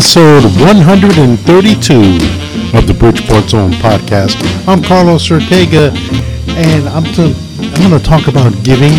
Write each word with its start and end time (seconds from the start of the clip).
episode 0.00 0.44
132 0.64 1.94
of 2.74 2.86
the 2.86 2.94
Bridgeport's 2.98 3.52
Own 3.52 3.70
podcast. 3.72 4.34
I'm 4.66 4.82
Carlos 4.82 5.30
Ortega, 5.30 5.92
and 6.56 6.88
I'm 6.88 7.04
to, 7.16 7.36
I'm 7.74 7.90
going 7.90 8.00
to 8.00 8.08
talk 8.08 8.26
about 8.26 8.50
giving. 8.64 8.94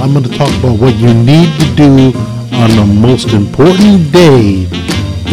I'm 0.00 0.12
going 0.12 0.22
to 0.22 0.30
talk 0.38 0.48
about 0.60 0.78
what 0.78 0.94
you 0.94 1.12
need 1.12 1.50
to 1.58 1.74
do 1.74 2.12
on 2.62 2.70
the 2.78 2.86
most 2.86 3.32
important 3.32 4.12
day 4.12 4.66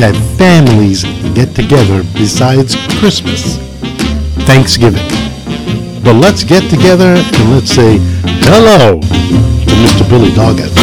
that 0.01 0.15
families 0.35 1.03
get 1.35 1.53
together 1.53 2.01
besides 2.13 2.75
Christmas, 2.97 3.57
Thanksgiving. 4.49 5.07
But 6.03 6.15
let's 6.15 6.43
get 6.43 6.67
together 6.71 7.13
and 7.13 7.51
let's 7.51 7.69
say 7.69 7.99
hello 8.49 8.99
to 8.99 9.73
Mr. 9.85 10.09
Billy 10.09 10.31
Doggett. 10.31 10.73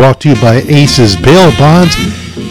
Brought 0.00 0.16
to 0.18 0.30
you 0.30 0.38
by 0.40 0.64
Aces 0.64 1.12
Bail 1.14 1.52
Bonds. 1.58 1.94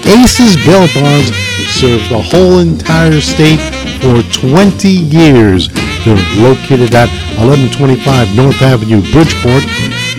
Aces 0.06 0.56
Bail 0.68 0.88
Bonds 0.94 1.34
serve 1.74 2.08
the 2.08 2.22
whole 2.22 2.60
entire 2.60 3.20
state 3.20 3.60
for 4.06 4.22
20 4.38 4.88
years. 4.88 5.68
They're 6.06 6.16
located 6.38 6.94
at 6.94 7.09
1125 7.42 8.36
North 8.36 8.62
Avenue, 8.62 9.02
Bridgeport. 9.12 9.64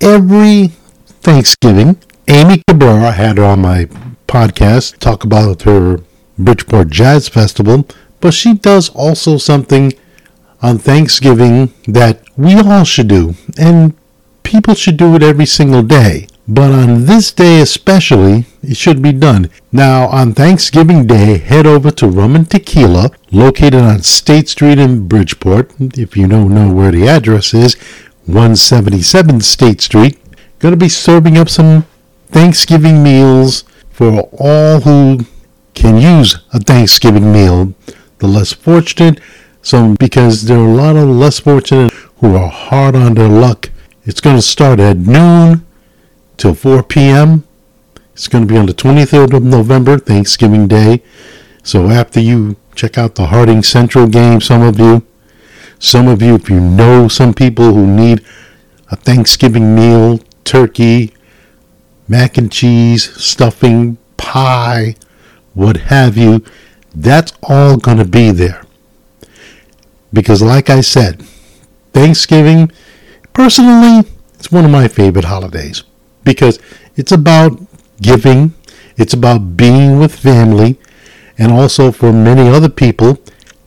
every 0.00 0.72
Thanksgiving, 1.20 1.98
Amy 2.26 2.62
Cabrera 2.66 3.12
had 3.12 3.36
her 3.36 3.44
on 3.44 3.60
my 3.60 3.84
podcast 4.26 4.98
talk 4.98 5.24
about 5.24 5.62
her 5.62 6.00
Bridgeport 6.38 6.88
Jazz 6.88 7.28
Festival 7.28 7.86
but 8.26 8.34
she 8.34 8.54
does 8.54 8.88
also 8.88 9.38
something 9.38 9.92
on 10.60 10.78
Thanksgiving 10.78 11.72
that 11.86 12.22
we 12.36 12.56
all 12.56 12.82
should 12.82 13.06
do, 13.06 13.36
and 13.56 13.94
people 14.42 14.74
should 14.74 14.96
do 14.96 15.14
it 15.14 15.22
every 15.22 15.46
single 15.46 15.84
day. 15.84 16.26
But 16.48 16.72
on 16.72 17.06
this 17.06 17.30
day 17.30 17.60
especially, 17.60 18.46
it 18.64 18.76
should 18.76 19.00
be 19.00 19.12
done. 19.12 19.48
Now, 19.70 20.08
on 20.08 20.34
Thanksgiving 20.34 21.06
Day, 21.06 21.38
head 21.38 21.68
over 21.68 21.92
to 21.92 22.08
Rum 22.08 22.34
and 22.34 22.50
Tequila, 22.50 23.12
located 23.30 23.74
on 23.80 24.02
State 24.02 24.48
Street 24.48 24.80
in 24.80 25.06
Bridgeport. 25.06 25.70
If 25.78 26.16
you 26.16 26.26
don't 26.26 26.52
know 26.52 26.72
where 26.72 26.90
the 26.90 27.06
address 27.06 27.54
is, 27.54 27.76
177 28.24 29.40
State 29.40 29.80
Street. 29.80 30.18
Going 30.58 30.72
to 30.72 30.76
be 30.76 30.88
serving 30.88 31.38
up 31.38 31.48
some 31.48 31.86
Thanksgiving 32.26 33.04
meals 33.04 33.62
for 33.88 34.28
all 34.32 34.80
who 34.80 35.26
can 35.76 36.00
use 36.00 36.38
a 36.52 36.58
Thanksgiving 36.58 37.32
meal 37.32 37.72
the 38.18 38.26
less 38.26 38.52
fortunate. 38.52 39.20
some 39.62 39.94
because 39.96 40.44
there 40.44 40.58
are 40.58 40.68
a 40.68 40.74
lot 40.74 40.96
of 40.96 41.08
less 41.08 41.40
fortunate 41.40 41.92
who 42.20 42.36
are 42.36 42.48
hard 42.48 42.94
on 42.94 43.14
their 43.14 43.28
luck. 43.28 43.70
It's 44.04 44.20
going 44.20 44.36
to 44.36 44.42
start 44.42 44.78
at 44.78 44.96
noon 44.96 45.66
till 46.36 46.54
4 46.54 46.82
p.m. 46.84 47.44
It's 48.12 48.28
going 48.28 48.46
to 48.46 48.52
be 48.52 48.58
on 48.58 48.66
the 48.66 48.72
23rd 48.74 49.36
of 49.36 49.42
November, 49.42 49.98
Thanksgiving 49.98 50.68
Day. 50.68 51.02
So 51.62 51.88
after 51.88 52.20
you 52.20 52.56
check 52.74 52.96
out 52.96 53.16
the 53.16 53.26
Harding 53.26 53.62
Central 53.62 54.06
game, 54.06 54.40
some 54.40 54.62
of 54.62 54.78
you, 54.78 55.04
some 55.78 56.06
of 56.06 56.22
you, 56.22 56.36
if 56.36 56.48
you 56.48 56.60
know 56.60 57.08
some 57.08 57.34
people 57.34 57.74
who 57.74 57.86
need 57.86 58.24
a 58.90 58.96
Thanksgiving 58.96 59.74
meal, 59.74 60.20
turkey, 60.44 61.12
mac 62.08 62.38
and 62.38 62.52
cheese, 62.52 63.12
stuffing, 63.20 63.98
pie, 64.16 64.94
what 65.54 65.76
have 65.76 66.16
you, 66.16 66.44
that's 66.96 67.32
all 67.42 67.76
going 67.76 67.98
to 67.98 68.04
be 68.04 68.30
there. 68.30 68.62
Because, 70.12 70.42
like 70.42 70.70
I 70.70 70.80
said, 70.80 71.22
Thanksgiving, 71.92 72.72
personally, 73.32 74.08
it's 74.34 74.50
one 74.50 74.64
of 74.64 74.70
my 74.70 74.88
favorite 74.88 75.26
holidays 75.26 75.84
because 76.24 76.58
it's 76.96 77.12
about 77.12 77.60
giving, 78.00 78.54
it's 78.96 79.14
about 79.14 79.56
being 79.56 79.98
with 79.98 80.14
family, 80.14 80.78
and 81.38 81.52
also 81.52 81.92
for 81.92 82.12
many 82.12 82.48
other 82.48 82.70
people, 82.70 83.18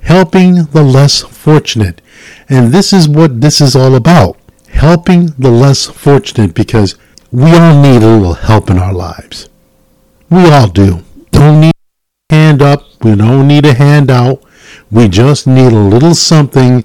helping 0.01 0.65
the 0.65 0.83
less 0.83 1.21
fortunate. 1.21 2.01
And 2.49 2.71
this 2.73 2.91
is 2.91 3.07
what 3.07 3.41
this 3.41 3.61
is 3.61 3.75
all 3.75 3.95
about 3.95 4.37
helping 4.71 5.27
the 5.37 5.51
less 5.51 5.87
fortunate 5.87 6.53
because 6.53 6.95
we 7.31 7.53
all 7.53 7.81
need 7.81 8.01
a 8.01 8.17
little 8.17 8.33
help 8.33 8.69
in 8.69 8.79
our 8.79 8.93
lives. 8.93 9.49
We 10.29 10.49
all 10.49 10.67
do. 10.67 11.03
Don't 11.31 11.61
need 11.61 11.78
hand 12.29 12.61
up. 12.61 12.83
We 13.03 13.15
don't 13.15 13.47
need 13.47 13.65
a 13.65 13.73
handout. 13.73 14.43
We 14.91 15.07
just 15.07 15.47
need 15.47 15.71
a 15.71 15.79
little 15.79 16.15
something 16.15 16.83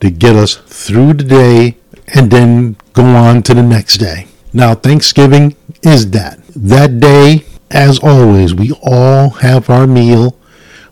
to 0.00 0.10
get 0.10 0.36
us 0.36 0.56
through 0.56 1.14
the 1.14 1.24
day 1.24 1.76
and 2.14 2.30
then 2.30 2.76
go 2.92 3.04
on 3.04 3.42
to 3.44 3.54
the 3.54 3.62
next 3.62 3.98
day. 3.98 4.26
Now, 4.52 4.74
Thanksgiving 4.74 5.56
is 5.82 6.10
that. 6.10 6.40
That 6.56 6.98
day, 6.98 7.44
as 7.70 8.00
always, 8.02 8.54
we 8.54 8.72
all 8.82 9.30
have 9.30 9.70
our 9.70 9.86
meal. 9.86 10.36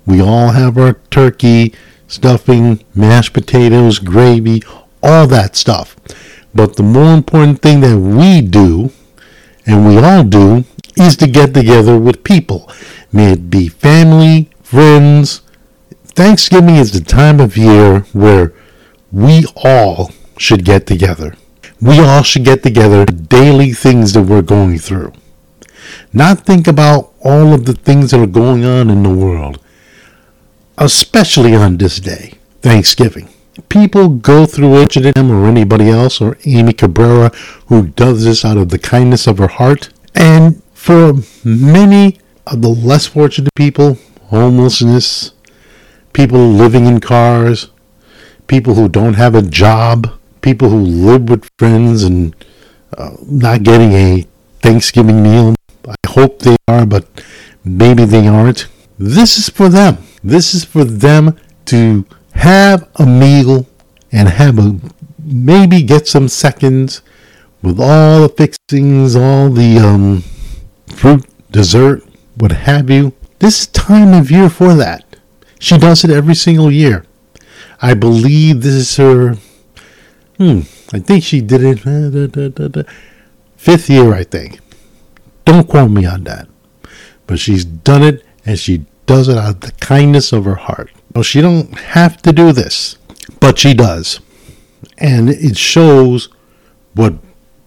We 0.07 0.21
all 0.21 0.51
have 0.51 0.79
our 0.79 0.95
turkey, 1.11 1.75
stuffing, 2.07 2.85
mashed 2.95 3.33
potatoes, 3.33 3.99
gravy, 3.99 4.63
all 5.03 5.27
that 5.27 5.57
stuff. 5.57 5.97
But 6.55 6.77
the 6.77 6.83
more 6.83 7.13
important 7.13 7.63
thing 7.63 7.81
that 7.81 7.99
we 7.99 8.41
do, 8.41 8.91
and 9.67 9.87
we 9.87 9.99
all 9.99 10.23
do, 10.23 10.65
is 10.97 11.17
to 11.17 11.27
get 11.27 11.55
together 11.55 11.99
with 11.99 12.25
people 12.25 12.71
may 13.13 13.33
it 13.33 13.51
be 13.51 13.69
family, 13.69 14.51
friends. 14.63 15.43
Thanksgiving 16.05 16.77
is 16.77 16.93
the 16.93 17.01
time 17.01 17.41
of 17.41 17.57
year 17.57 18.01
where 18.13 18.53
we 19.13 19.47
all 19.57 20.11
should 20.37 20.65
get 20.65 20.87
together. 20.87 21.35
We 21.81 22.01
all 22.01 22.23
should 22.23 22.45
get 22.45 22.63
together 22.63 23.05
daily 23.05 23.73
things 23.73 24.13
that 24.13 24.23
we're 24.23 24.43
going 24.43 24.79
through. 24.79 25.13
not 26.13 26.45
think 26.45 26.67
about 26.67 27.13
all 27.21 27.53
of 27.53 27.65
the 27.65 27.75
things 27.75 28.11
that 28.11 28.21
are 28.21 28.27
going 28.27 28.65
on 28.65 28.91
in 28.91 29.03
the 29.03 29.15
world, 29.15 29.59
especially 30.77 31.55
on 31.55 31.77
this 31.77 32.01
day, 32.01 32.35
Thanksgiving. 32.63 33.29
People 33.69 34.09
go 34.09 34.47
through 34.47 34.83
it, 34.83 34.97
H&M 34.97 35.31
or 35.31 35.47
anybody 35.47 35.89
else, 35.89 36.21
or 36.21 36.39
Amy 36.45 36.73
Cabrera, 36.73 37.31
who 37.67 37.89
does 37.89 38.25
this 38.25 38.45
out 38.45 38.57
of 38.57 38.69
the 38.69 38.79
kindness 38.79 39.27
of 39.27 39.39
her 39.39 39.49
heart. 39.49 39.91
And 40.15 40.63
for 40.89 41.13
many 41.45 42.17
of 42.47 42.63
the 42.63 42.69
less 42.71 43.09
fortunate 43.09 43.55
people, 43.55 43.99
homelessness, 44.29 45.33
people 46.15 46.41
living 46.41 46.87
in 46.87 46.99
cars, 46.99 47.69
people 48.47 48.73
who 48.73 48.89
don't 48.89 49.13
have 49.13 49.35
a 49.35 49.43
job, 49.43 50.11
people 50.41 50.71
who 50.71 50.79
live 50.79 51.29
with 51.29 51.47
friends 51.59 52.05
and 52.05 52.35
uh, 52.97 53.11
not 53.27 53.65
getting 53.65 53.93
a 53.93 54.27
Thanksgiving 54.63 55.23
meal. 55.23 55.55
I 55.87 55.95
hope 56.07 56.39
they 56.39 56.57
are, 56.69 56.87
but 56.87 57.05
maybe 57.63 58.07
they 58.07 58.27
aren't. 58.27 58.67
This 58.99 59.37
is 59.37 59.51
for 59.51 59.69
them. 59.69 59.99
This 60.25 60.55
is 60.55 60.65
for 60.65 60.85
them 60.85 61.39
to 61.67 62.07
have 62.33 62.89
a 62.95 63.05
meal 63.05 63.67
and 64.11 64.27
have 64.27 64.59
a 64.59 64.81
maybe 65.23 65.83
get 65.83 66.09
some 66.09 66.29
seconds 66.29 67.03
with 67.61 67.79
all 67.79 68.23
the 68.23 68.31
fixings, 68.31 69.15
all 69.15 69.51
the 69.51 69.79
um, 69.79 70.25
fruit, 70.99 71.25
dessert, 71.53 72.03
what 72.37 72.51
have 72.51 72.91
you. 72.91 73.13
This 73.39 73.69
time 73.69 74.13
of 74.13 74.33
year 74.33 74.51
for 74.51 74.75
that. 74.75 75.05
She 75.61 75.79
does 75.79 76.03
it 76.03 76.11
every 76.11 76.35
single 76.35 76.73
year. 76.73 77.05
I 77.81 77.95
believe 77.95 78.63
this 78.63 78.75
is 78.75 78.97
her. 78.97 79.37
Hmm. 80.39 80.61
I 80.93 80.99
think 80.99 81.23
she 81.23 81.41
did 81.41 81.61
it. 81.63 82.87
Fifth 83.57 83.89
year, 83.89 84.13
I 84.13 84.25
think. 84.25 84.59
Don't 85.45 85.69
quote 85.69 85.91
me 85.91 86.05
on 86.05 86.25
that. 86.25 86.49
But 87.29 87.39
she's 87.39 87.65
done 87.65 88.03
it, 88.03 88.25
and 88.45 88.59
she 88.59 88.85
does 89.07 89.29
it 89.29 89.39
out 89.39 89.51
of 89.51 89.61
the 89.61 89.73
kindness 89.73 90.33
of 90.33 90.45
her 90.47 90.57
heart. 90.57 90.91
Well, 91.15 91.23
she 91.23 91.41
don't 91.41 91.79
have 91.79 92.21
to 92.23 92.33
do 92.33 92.53
this, 92.53 92.99
but 93.39 93.59
she 93.59 93.73
does, 93.73 94.21
and 94.99 95.31
it 95.31 95.57
shows 95.57 96.29
what 96.95 97.15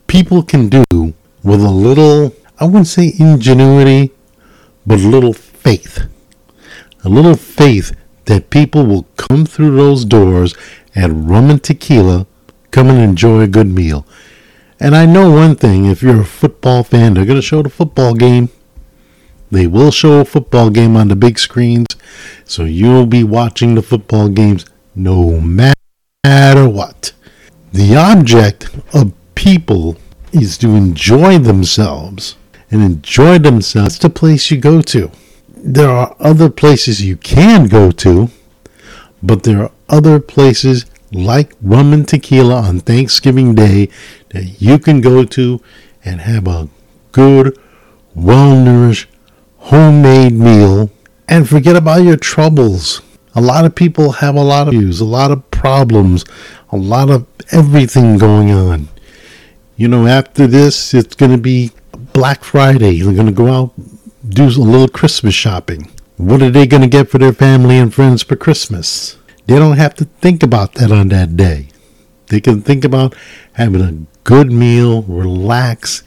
people 0.08 0.44
can 0.44 0.68
do 0.68 0.84
with 1.44 1.62
a 1.62 1.72
little. 1.72 2.36
I 2.62 2.66
wouldn't 2.66 2.86
say 2.86 3.16
ingenuity, 3.18 4.12
but 4.86 5.00
a 5.00 5.08
little 5.08 5.34
faith. 5.34 6.04
A 7.04 7.10
little 7.10 7.36
faith 7.36 7.92
that 8.26 8.52
people 8.52 8.86
will 8.86 9.08
come 9.18 9.48
through 9.48 9.76
those 9.76 10.06
doors 10.06 10.54
at 10.96 11.10
rum 11.12 11.50
and 11.50 11.64
tequila, 11.64 12.28
come 12.70 12.92
and 12.92 13.00
enjoy 13.00 13.42
a 13.42 13.48
good 13.48 13.66
meal. 13.66 14.06
And 14.80 14.96
I 14.96 15.08
know 15.08 15.32
one 15.32 15.56
thing 15.56 15.86
if 15.86 16.04
you're 16.04 16.22
a 16.22 16.24
football 16.26 16.84
fan, 16.84 17.16
they're 17.16 17.26
going 17.26 17.40
to 17.40 17.42
show 17.42 17.64
the 17.64 17.70
football 17.70 18.14
game. 18.14 18.50
They 19.50 19.66
will 19.66 19.90
show 19.90 20.20
a 20.20 20.26
football 20.26 20.70
game 20.70 20.96
on 20.96 21.08
the 21.08 21.16
big 21.16 21.40
screens, 21.40 21.88
so 22.46 22.66
you'll 22.66 23.08
be 23.08 23.24
watching 23.24 23.74
the 23.74 23.82
football 23.82 24.30
games 24.30 24.68
no 24.94 25.42
matter 25.42 26.70
what. 26.70 27.14
The 27.74 27.96
object 27.96 28.70
of 28.94 29.14
people 29.34 29.98
is 30.32 30.60
to 30.60 30.76
enjoy 30.76 31.40
themselves 31.40 32.36
and 32.72 32.82
enjoy 32.82 33.38
themselves. 33.38 34.00
That's 34.00 34.04
the 34.04 34.10
place 34.10 34.50
you 34.50 34.58
go 34.58 34.82
to 34.82 35.12
there 35.64 35.90
are 35.90 36.16
other 36.20 36.50
places 36.50 37.06
you 37.06 37.18
can 37.18 37.68
go 37.68 37.92
to, 37.92 38.30
but 39.22 39.44
there 39.44 39.62
are 39.64 39.72
other 39.90 40.20
places 40.20 40.86
like 41.12 41.54
rum 41.62 41.94
and 41.94 42.08
tequila 42.08 42.62
on 42.62 42.80
Thanksgiving 42.80 43.54
Day 43.54 43.90
that 44.30 44.62
you 44.62 44.80
can 44.80 45.02
go 45.02 45.24
to 45.24 45.62
and 46.04 46.22
have 46.22 46.48
a 46.48 46.68
good, 47.12 47.58
well 48.16 48.56
nourished, 48.56 49.10
homemade 49.58 50.34
meal 50.34 50.90
and 51.28 51.48
forget 51.48 51.76
about 51.76 52.04
your 52.04 52.18
troubles. 52.18 53.02
A 53.36 53.42
lot 53.42 53.66
of 53.66 53.76
people 53.76 54.14
have 54.14 54.36
a 54.36 54.44
lot 54.44 54.68
of 54.68 54.74
views, 54.74 55.00
a 55.00 55.06
lot 55.06 55.32
of 55.32 55.50
problems, 55.52 56.26
a 56.72 56.78
lot 56.78 57.10
of 57.10 57.28
everything 57.52 58.18
going 58.18 58.52
on. 58.52 58.90
You 59.78 59.88
know, 59.88 60.08
after 60.08 60.48
this, 60.48 60.94
it's 60.94 61.16
going 61.16 61.32
to 61.32 61.38
be 61.38 61.72
Black 62.14 62.44
Friday. 62.44 63.02
They're 63.02 63.14
going 63.14 63.28
to 63.28 63.32
go 63.32 63.48
out 63.48 63.74
do 64.28 64.46
a 64.46 64.50
little 64.50 64.88
Christmas 64.88 65.34
shopping. 65.34 65.92
What 66.18 66.42
are 66.42 66.50
they 66.50 66.68
going 66.68 66.82
to 66.82 66.88
get 66.88 67.10
for 67.10 67.18
their 67.18 67.34
family 67.34 67.78
and 67.78 67.94
friends 67.94 68.24
for 68.24 68.36
Christmas? 68.36 69.18
They 69.48 69.58
don't 69.58 69.78
have 69.78 69.96
to 69.96 70.06
think 70.06 70.44
about 70.44 70.74
that 70.76 70.92
on 70.92 71.10
that 71.10 71.36
day. 71.36 71.68
They 72.28 72.40
can 72.40 72.62
think 72.62 72.86
about 72.86 73.16
having 73.54 73.82
a 73.82 74.06
good 74.24 74.52
meal, 74.52 75.02
relax, 75.04 76.04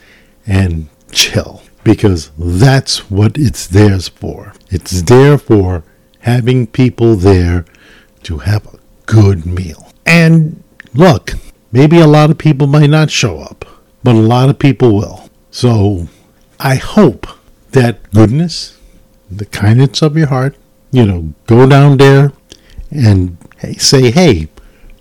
and 0.47 0.89
chill 1.11 1.63
because 1.83 2.31
that's 2.39 3.11
what 3.11 3.37
it's 3.37 3.67
there 3.67 3.99
for. 4.01 4.55
It's 4.71 5.03
there 5.03 5.37
for 5.37 5.83
having 6.21 6.67
people 6.67 7.17
there 7.17 7.65
to 8.23 8.39
have 8.39 8.67
a 8.67 8.79
good 9.07 9.45
meal. 9.45 9.91
And 10.07 10.63
look, 10.95 11.33
maybe 11.73 11.99
a 11.99 12.07
lot 12.07 12.31
of 12.31 12.39
people 12.39 12.67
might 12.67 12.91
not 12.91 13.11
show 13.11 13.41
up, 13.41 13.65
but 14.03 14.15
a 14.15 14.19
lot 14.19 14.49
of 14.49 14.59
people 14.59 14.97
will. 14.97 15.24
So 15.55 16.09
I 16.59 16.75
hope 16.75 17.29
that 17.71 18.11
goodness, 18.11 18.77
the 19.31 19.47
kindness 19.47 20.03
of 20.03 20.17
your 20.17 20.27
heart, 20.27 20.57
you 20.91 21.07
know, 21.07 21.33
go 21.47 21.69
down 21.69 21.99
there 21.99 22.33
and 22.91 23.39
say, 23.79 24.11
hey, 24.11 24.49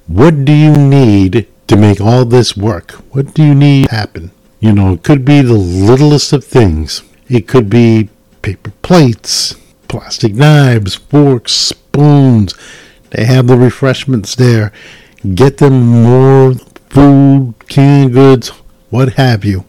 what 0.06 0.46
do 0.46 0.54
you 0.54 0.74
need 0.74 1.48
to 1.66 1.76
make 1.76 2.00
all 2.00 2.24
this 2.26 2.56
work? 2.56 2.92
What 3.14 3.34
do 3.34 3.44
you 3.44 3.56
need 3.56 3.88
to 3.88 3.96
happen? 3.96 4.30
You 4.60 4.74
know, 4.74 4.94
it 4.94 5.02
could 5.02 5.26
be 5.26 5.42
the 5.42 5.54
littlest 5.54 6.32
of 6.34 6.46
things. 6.46 7.02
It 7.28 7.48
could 7.48 7.68
be 7.68 8.10
paper 8.44 8.74
plates, 8.84 9.56
plastic 9.88 10.36
knives, 10.36 10.94
forks, 10.94 11.54
spoons. 11.54 12.54
They 13.10 13.26
have 13.26 13.48
the 13.48 13.58
refreshments 13.58 14.36
there. 14.36 14.72
Get 15.34 15.58
them 15.58 16.04
more 16.04 16.54
food, 16.92 17.56
canned 17.68 18.14
goods, 18.14 18.50
what 18.92 19.14
have 19.14 19.44
you. 19.44 19.66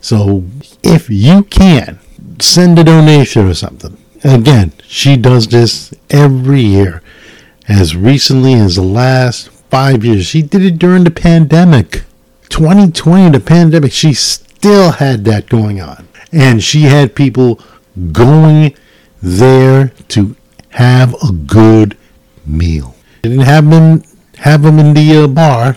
So 0.00 0.44
if 0.82 1.10
you 1.10 1.42
can, 1.44 1.98
send 2.40 2.78
a 2.78 2.84
donation 2.84 3.46
or 3.46 3.54
something. 3.54 3.96
Again, 4.24 4.72
she 4.86 5.16
does 5.16 5.48
this 5.48 5.92
every 6.10 6.62
year. 6.62 7.02
As 7.68 7.94
recently 7.94 8.54
as 8.54 8.76
the 8.76 8.82
last 8.82 9.50
five 9.70 10.04
years, 10.04 10.26
she 10.26 10.42
did 10.42 10.62
it 10.62 10.78
during 10.78 11.04
the 11.04 11.10
pandemic. 11.10 12.04
2020, 12.48 13.30
the 13.30 13.40
pandemic, 13.40 13.92
she 13.92 14.14
still 14.14 14.92
had 14.92 15.24
that 15.24 15.48
going 15.48 15.80
on. 15.80 16.08
And 16.32 16.62
she 16.62 16.82
had 16.82 17.14
people 17.14 17.60
going 18.12 18.74
there 19.22 19.88
to 20.08 20.36
have 20.70 21.14
a 21.22 21.32
good 21.32 21.96
meal. 22.46 22.94
She 23.16 23.30
didn't 23.30 23.44
have 23.44 23.68
them 23.68 24.02
have 24.38 24.62
them 24.62 24.78
in 24.78 24.94
the 24.94 25.24
uh, 25.24 25.26
bar. 25.26 25.76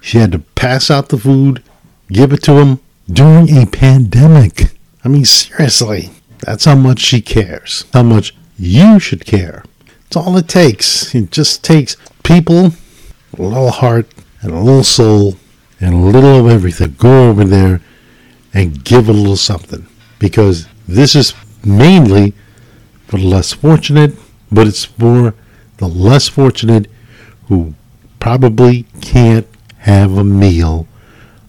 She 0.00 0.18
had 0.18 0.32
to 0.32 0.38
pass 0.38 0.90
out 0.90 1.08
the 1.08 1.18
food, 1.18 1.62
give 2.08 2.32
it 2.32 2.42
to 2.44 2.54
them 2.54 2.80
during 3.10 3.56
a 3.56 3.66
pandemic. 3.66 4.72
I 5.04 5.08
mean, 5.08 5.24
seriously, 5.24 6.10
that's 6.40 6.64
how 6.64 6.76
much 6.76 7.00
she 7.00 7.20
cares. 7.20 7.84
How 7.92 8.02
much 8.02 8.34
you 8.58 9.00
should 9.00 9.24
care. 9.24 9.64
It's 10.06 10.16
all 10.16 10.36
it 10.36 10.48
takes. 10.48 11.14
It 11.14 11.30
just 11.30 11.64
takes 11.64 11.96
people, 12.22 12.72
a 13.38 13.42
little 13.42 13.70
heart, 13.70 14.08
and 14.42 14.52
a 14.52 14.60
little 14.60 14.84
soul, 14.84 15.36
and 15.80 15.94
a 15.94 15.98
little 15.98 16.46
of 16.46 16.52
everything. 16.52 16.94
Go 16.98 17.30
over 17.30 17.44
there 17.44 17.80
and 18.52 18.84
give 18.84 19.08
a 19.08 19.12
little 19.12 19.36
something. 19.36 19.86
Because 20.18 20.66
this 20.86 21.14
is 21.14 21.34
mainly 21.64 22.34
for 23.06 23.18
the 23.18 23.26
less 23.26 23.52
fortunate, 23.52 24.14
but 24.52 24.66
it's 24.66 24.84
for 24.84 25.34
the 25.78 25.88
less 25.88 26.28
fortunate 26.28 26.86
who 27.48 27.74
probably 28.18 28.84
can't 29.00 29.46
have 29.78 30.18
a 30.18 30.24
meal 30.24 30.86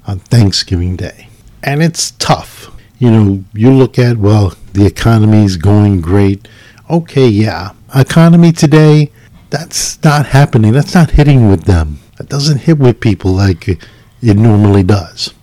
on 0.08 0.20
Thanksgiving 0.20 0.96
Day. 0.96 1.28
And 1.64 1.84
it's 1.84 2.12
tough 2.12 2.72
you 3.02 3.10
know, 3.10 3.44
you 3.56 3.72
look 3.72 3.98
at, 3.98 4.18
well, 4.18 4.54
the 4.74 4.86
economy 4.86 5.44
is 5.44 5.58
going 5.58 6.02
great. 6.02 6.48
Okay, 6.88 7.28
yeah. 7.28 7.72
Economy 7.96 8.52
today, 8.52 9.12
that's 9.50 10.02
not 10.04 10.28
happening. 10.28 10.72
That's 10.72 10.94
not 10.94 11.10
hitting 11.10 11.50
with 11.50 11.64
them. 11.64 12.00
That 12.18 12.30
doesn't 12.30 12.60
hit 12.60 12.78
with 12.78 13.00
people 13.00 13.32
like 13.32 13.68
it 13.68 14.38
normally 14.38 14.84
does. 14.84 15.34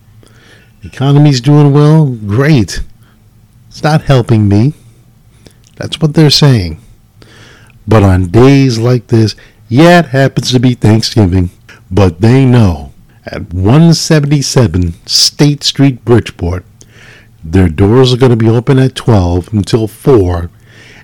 economy's 0.84 1.40
doing 1.40 1.72
well, 1.72 2.06
great. 2.06 2.80
It's 3.66 3.82
not 3.82 4.02
helping 4.02 4.46
me. 4.46 4.74
That's 5.74 6.00
what 6.00 6.14
they're 6.14 6.30
saying. 6.30 6.80
But 7.88 8.04
on 8.04 8.28
days 8.28 8.78
like 8.78 9.08
this, 9.08 9.34
yeah, 9.68 9.98
it 9.98 10.06
happens 10.06 10.52
to 10.52 10.60
be 10.60 10.74
Thanksgiving, 10.74 11.50
but 11.90 12.20
they 12.20 12.44
know 12.44 12.87
at 13.32 13.52
177 13.52 14.94
State 15.06 15.62
Street, 15.64 16.04
Bridgeport, 16.04 16.64
their 17.44 17.68
doors 17.68 18.12
are 18.12 18.16
going 18.16 18.30
to 18.30 18.36
be 18.36 18.48
open 18.48 18.78
at 18.78 18.94
12 18.94 19.52
until 19.52 19.86
4, 19.86 20.50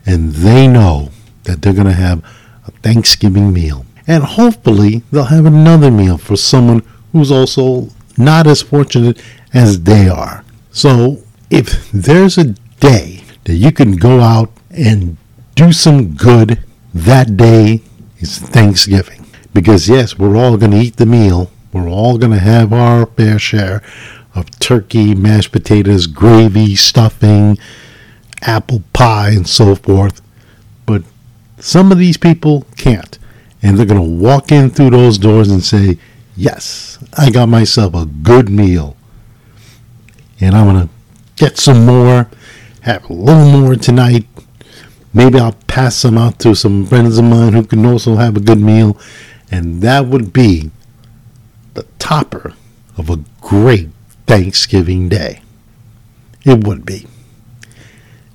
and 0.07 0.33
they 0.33 0.67
know 0.67 1.11
that 1.45 1.63
they're 1.63 1.73
going 1.73 1.87
to 1.87 1.93
have 1.93 2.25
a 2.67 2.71
Thanksgiving 2.83 3.53
meal. 3.53 3.87
And 4.07 4.25
hopefully, 4.25 5.03
they'll 5.11 5.25
have 5.25 5.47
another 5.47 5.91
meal 5.91 6.19
for 6.19 6.37
someone 6.37 6.83
who's 7.13 7.31
also 7.31 7.89
not 8.17 8.47
as 8.47 8.63
fortunate 8.63 9.23
as 9.53 9.83
they 9.83 10.09
are. 10.09 10.45
So, 10.71 11.23
if 11.51 11.91
there's 11.93 12.37
a 12.37 12.55
day 12.81 13.23
that 13.45 13.55
you 13.55 13.73
can 13.73 13.97
go 13.97 14.21
out 14.21 14.51
and 14.71 15.17
do 15.55 15.73
some 15.73 16.15
good, 16.15 16.63
that 16.93 17.37
day 17.37 17.83
is 18.19 18.39
Thanksgiving. 18.39 19.25
Because, 19.53 19.89
yes, 19.89 20.19
we're 20.19 20.37
all 20.37 20.57
going 20.57 20.73
to 20.73 20.79
eat 20.79 20.97
the 20.97 21.07
meal. 21.07 21.51
We're 21.75 21.89
all 21.89 22.19
going 22.19 22.31
to 22.31 22.39
have 22.39 22.73
our 22.73 23.05
fair 23.05 23.37
share 23.37 23.83
of 24.33 24.49
turkey, 24.61 25.13
mashed 25.13 25.51
potatoes, 25.51 26.07
gravy, 26.07 26.77
stuffing, 26.77 27.59
apple 28.43 28.85
pie, 28.93 29.31
and 29.31 29.49
so 29.49 29.75
forth. 29.75 30.23
But 30.87 31.03
some 31.59 31.91
of 31.91 31.99
these 31.99 32.17
people 32.17 32.65
can't. 32.77 33.19
And 33.61 33.77
they're 33.77 33.87
going 33.87 34.01
to 34.01 34.25
walk 34.25 34.53
in 34.53 34.71
through 34.71 34.91
those 34.91 35.19
doors 35.19 35.51
and 35.51 35.65
say, 35.65 35.99
Yes, 36.37 37.03
I 37.19 37.31
got 37.31 37.49
myself 37.49 37.95
a 37.95 38.07
good 38.07 38.49
meal. 38.49 38.97
And 40.41 40.55
I'm 40.55 40.73
going 40.73 40.87
to 40.87 40.95
get 41.35 41.59
some 41.59 41.85
more, 41.85 42.29
have 42.83 43.11
a 43.11 43.13
little 43.13 43.61
more 43.61 43.75
tonight. 43.75 44.27
Maybe 45.13 45.41
I'll 45.41 45.57
pass 45.67 45.97
some 45.97 46.19
out 46.19 46.39
to 46.41 46.55
some 46.55 46.87
friends 46.87 47.19
of 47.19 47.25
mine 47.25 47.53
who 47.53 47.65
can 47.65 47.85
also 47.85 48.15
have 48.15 48.37
a 48.37 48.41
good 48.41 48.61
meal. 48.61 48.97
And 49.51 49.83
that 49.83 50.07
would 50.07 50.33
be 50.33 50.71
the 51.75 51.85
topper 51.99 52.55
of 52.97 53.11
a 53.11 53.21
great 53.41 53.91
Thanksgiving 54.27 55.09
Day. 55.09 55.43
It 56.45 56.65
would 56.65 56.87
be. 56.87 57.07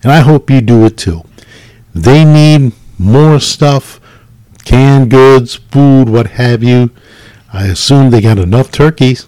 And 0.03 0.11
I 0.11 0.19
hope 0.19 0.49
you 0.49 0.61
do 0.61 0.85
it 0.85 0.97
too. 0.97 1.23
They 1.93 2.23
need 2.23 2.73
more 2.97 3.39
stuff, 3.39 3.99
canned 4.63 5.09
goods, 5.09 5.55
food, 5.55 6.09
what 6.09 6.27
have 6.31 6.63
you. 6.63 6.91
I 7.51 7.67
assume 7.67 8.11
they 8.11 8.21
got 8.21 8.37
enough 8.37 8.71
turkeys, 8.71 9.27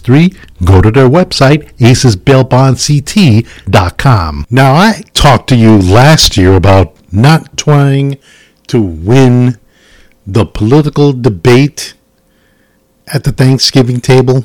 866-777-2663 0.00 0.64
Go 0.64 0.80
to 0.80 0.90
their 0.90 1.08
website, 1.08 1.70
acesbailbondct.com. 1.78 4.46
Now, 4.50 4.74
I 4.74 5.02
talked 5.12 5.48
to 5.50 5.56
you 5.56 5.78
last 5.78 6.36
year 6.36 6.54
about 6.54 6.94
not 7.12 7.56
trying 7.56 8.18
to 8.68 8.82
win 8.82 9.58
the 10.26 10.46
political 10.46 11.12
debate 11.12 11.94
at 13.12 13.24
the 13.24 13.32
Thanksgiving 13.32 14.00
table 14.00 14.44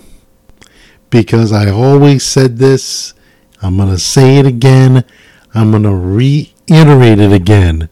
because 1.10 1.52
I 1.52 1.70
always 1.72 2.24
said 2.24 2.58
this. 2.58 3.14
I'm 3.62 3.78
going 3.78 3.90
to 3.90 4.00
say 4.00 4.38
it 4.38 4.46
again. 4.46 5.04
I'm 5.54 5.72
going 5.72 5.84
to 5.84 5.96
reiterate 5.96 7.20
it 7.20 7.32
again. 7.32 7.90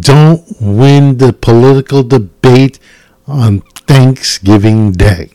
Don't 0.00 0.42
win 0.60 1.18
the 1.18 1.32
political 1.32 2.02
debate 2.02 2.78
on 3.26 3.60
Thanksgiving 3.86 4.92
Day. 4.92 5.30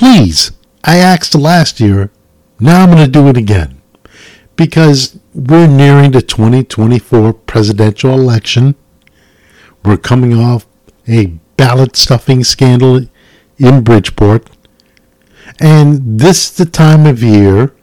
Please, 0.00 0.52
I 0.82 0.96
asked 0.96 1.34
last 1.34 1.78
year. 1.78 2.10
Now 2.58 2.84
I'm 2.84 2.90
going 2.90 3.04
to 3.04 3.06
do 3.06 3.28
it 3.28 3.36
again. 3.36 3.82
Because 4.56 5.20
we're 5.34 5.66
nearing 5.66 6.12
the 6.12 6.22
2024 6.22 7.34
presidential 7.34 8.14
election. 8.14 8.76
We're 9.84 9.98
coming 9.98 10.32
off 10.32 10.66
a 11.06 11.26
ballot 11.58 11.96
stuffing 11.96 12.44
scandal 12.44 13.08
in 13.58 13.84
Bridgeport. 13.84 14.48
And 15.60 16.18
this 16.18 16.46
is 16.46 16.56
the 16.56 16.64
time 16.64 17.04
of 17.04 17.22
year, 17.22 17.74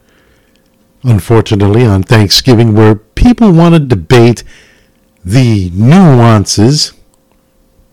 unfortunately, 1.04 1.86
on 1.86 2.02
Thanksgiving, 2.02 2.74
where 2.74 2.96
people 2.96 3.52
want 3.52 3.76
to 3.76 3.80
debate 3.80 4.44
the 5.24 5.70
nuances, 5.70 6.94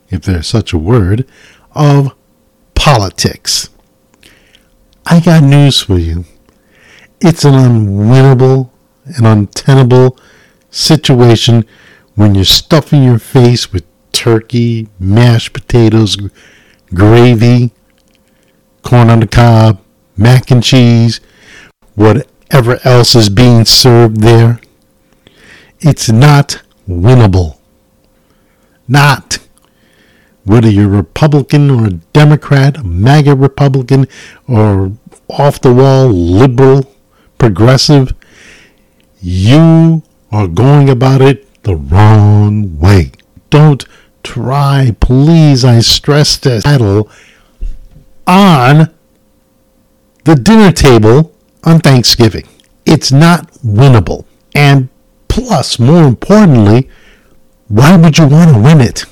if 0.09 0.23
there's 0.23 0.47
such 0.47 0.73
a 0.73 0.79
word, 0.79 1.29
of 1.75 2.15
politics. 2.75 3.69
I 5.07 5.21
got 5.21 5.43
news 5.43 5.81
for 5.81 5.99
you. 5.99 6.25
It's 7.21 7.45
an 7.45 7.53
unwinnable 7.53 8.71
and 9.05 9.27
untenable 9.27 10.19
situation 10.71 11.67
when 12.15 12.35
you're 12.35 12.45
stuffing 12.45 13.05
your 13.05 13.19
face 13.19 13.73
with 13.73 13.85
turkey, 14.13 14.89
mashed 14.99 15.53
potatoes, 15.53 16.17
gravy, 16.95 17.73
corn 18.83 19.11
on 19.11 19.21
the 19.21 19.27
cob, 19.27 19.81
mac 20.17 20.51
and 20.51 20.63
cheese, 20.63 21.21
whatever 21.95 22.79
else 22.85 23.15
is 23.15 23.29
being 23.29 23.65
served 23.67 24.23
there. 24.23 24.59
It's 25.81 26.09
not 26.09 26.63
winnable. 26.89 27.59
Not 28.89 29.39
whether 30.45 30.69
you're 30.69 30.89
Republican 30.89 31.71
or 31.71 31.87
a 31.87 31.91
Democrat, 31.91 32.79
a 32.79 32.85
MAGA 32.85 33.35
Republican, 33.35 34.07
or 34.47 34.93
off 35.29 35.61
the 35.61 35.73
wall 35.73 36.09
liberal, 36.09 36.93
progressive, 37.39 38.15
you 39.21 40.03
are 40.31 40.49
going 40.49 40.91
about 40.91 41.23
it 41.23 41.63
the 41.63 41.77
wrong 41.77 42.79
way. 42.79 43.13
Don't 43.51 43.85
try, 44.23 44.95
please, 45.01 45.65
I 45.65 45.81
stress 45.81 46.37
this, 46.37 46.65
battle 46.65 47.11
on 48.27 48.93
the 50.25 50.35
dinner 50.35 50.73
table 50.73 51.35
on 51.63 51.81
Thanksgiving. 51.81 52.47
It's 52.87 53.13
not 53.13 53.51
winnable. 53.63 54.25
And 54.55 54.89
plus, 55.29 55.79
more 55.79 56.05
importantly, 56.05 56.89
why 57.69 57.97
would 57.97 58.19
you 58.19 58.27
want 58.27 58.55
to 58.55 58.61
win 58.61 58.81
it? 58.81 59.05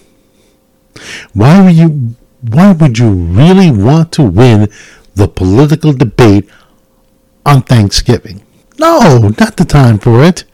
Why 1.32 1.64
would 1.64 1.74
you 1.74 2.14
why 2.42 2.72
would 2.72 2.98
you 2.98 3.10
really 3.10 3.70
want 3.70 4.12
to 4.12 4.22
win 4.22 4.68
the 5.14 5.28
political 5.28 5.92
debate 5.92 6.48
on 7.46 7.62
Thanksgiving? 7.62 8.42
No, 8.78 9.32
not 9.38 9.56
the 9.56 9.64
time 9.64 9.98
for 9.98 10.24
it. 10.24 10.44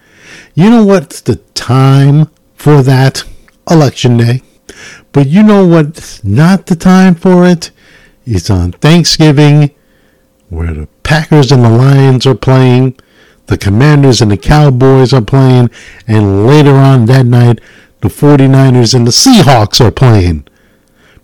You 0.55 0.71
know 0.71 0.85
what's 0.85 1.21
the 1.21 1.37
time 1.55 2.31
for 2.55 2.83
that? 2.83 3.25
Election 3.71 4.17
day. 4.19 4.43
But 5.13 5.29
you 5.29 5.43
know 5.43 5.67
what's 5.67 6.23
not 6.23 6.67
the 6.67 6.77
time 6.77 7.15
for 7.15 7.47
it? 7.47 7.71
It's 8.27 8.51
on 8.51 8.73
Thanksgiving 8.73 9.71
where 10.49 10.75
the 10.75 10.89
Packers 11.03 11.53
and 11.53 11.65
the 11.65 11.71
Lions 11.71 12.27
are 12.27 12.35
playing, 12.35 12.99
the 13.47 13.59
Commanders 13.59 14.21
and 14.21 14.31
the 14.31 14.37
Cowboys 14.37 15.13
are 15.13 15.23
playing, 15.23 15.71
and 16.07 16.47
later 16.47 16.75
on 16.75 17.07
that 17.07 17.27
night 17.27 17.61
the 18.01 18.09
49ers 18.09 18.95
and 18.95 19.07
the 19.07 19.11
Seahawks 19.11 19.81
are 19.81 19.91
playing. 19.91 20.47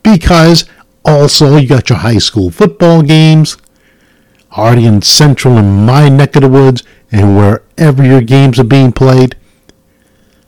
Because 0.02 0.64
also 1.04 1.56
you 1.56 1.68
got 1.68 1.88
your 1.88 1.98
high 1.98 2.18
school 2.18 2.50
football 2.50 3.02
games, 3.02 3.56
already 4.52 4.86
in 4.86 5.02
Central 5.02 5.56
in 5.58 5.86
my 5.86 6.08
neck 6.08 6.36
of 6.36 6.42
the 6.42 6.48
woods, 6.48 6.82
and 7.10 7.36
wherever 7.36 8.04
your 8.04 8.20
games 8.20 8.58
are 8.58 8.64
being 8.64 8.92
played. 8.92 9.36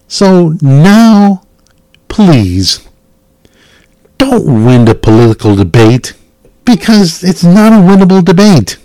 So 0.08 0.54
now, 0.60 1.42
please, 2.08 2.88
don't 4.18 4.64
win 4.64 4.84
the 4.84 4.94
political 4.94 5.56
debate 5.56 6.14
because 6.64 7.22
it's 7.22 7.44
not 7.44 7.72
a 7.72 7.76
winnable 7.76 8.24
debate, 8.24 8.78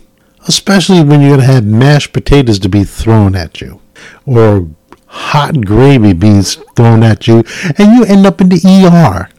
especially 0.48 1.04
when 1.04 1.22
you're 1.22 1.38
going 1.38 1.42
to 1.42 1.54
have 1.54 1.66
mashed 1.66 2.14
potatoes 2.14 2.60
to 2.60 2.70
be 2.70 2.84
thrown 2.84 3.36
at 3.36 3.62
you 3.62 3.82
or 4.26 4.68
hot 5.12 5.66
gravy 5.66 6.14
being 6.14 6.42
thrown 6.42 7.04
at 7.04 7.28
you, 7.28 7.44
and 7.78 7.94
you 7.94 8.06
end 8.06 8.26
up 8.26 8.40
in 8.40 8.48
the 8.48 8.62
ER. 8.66 9.30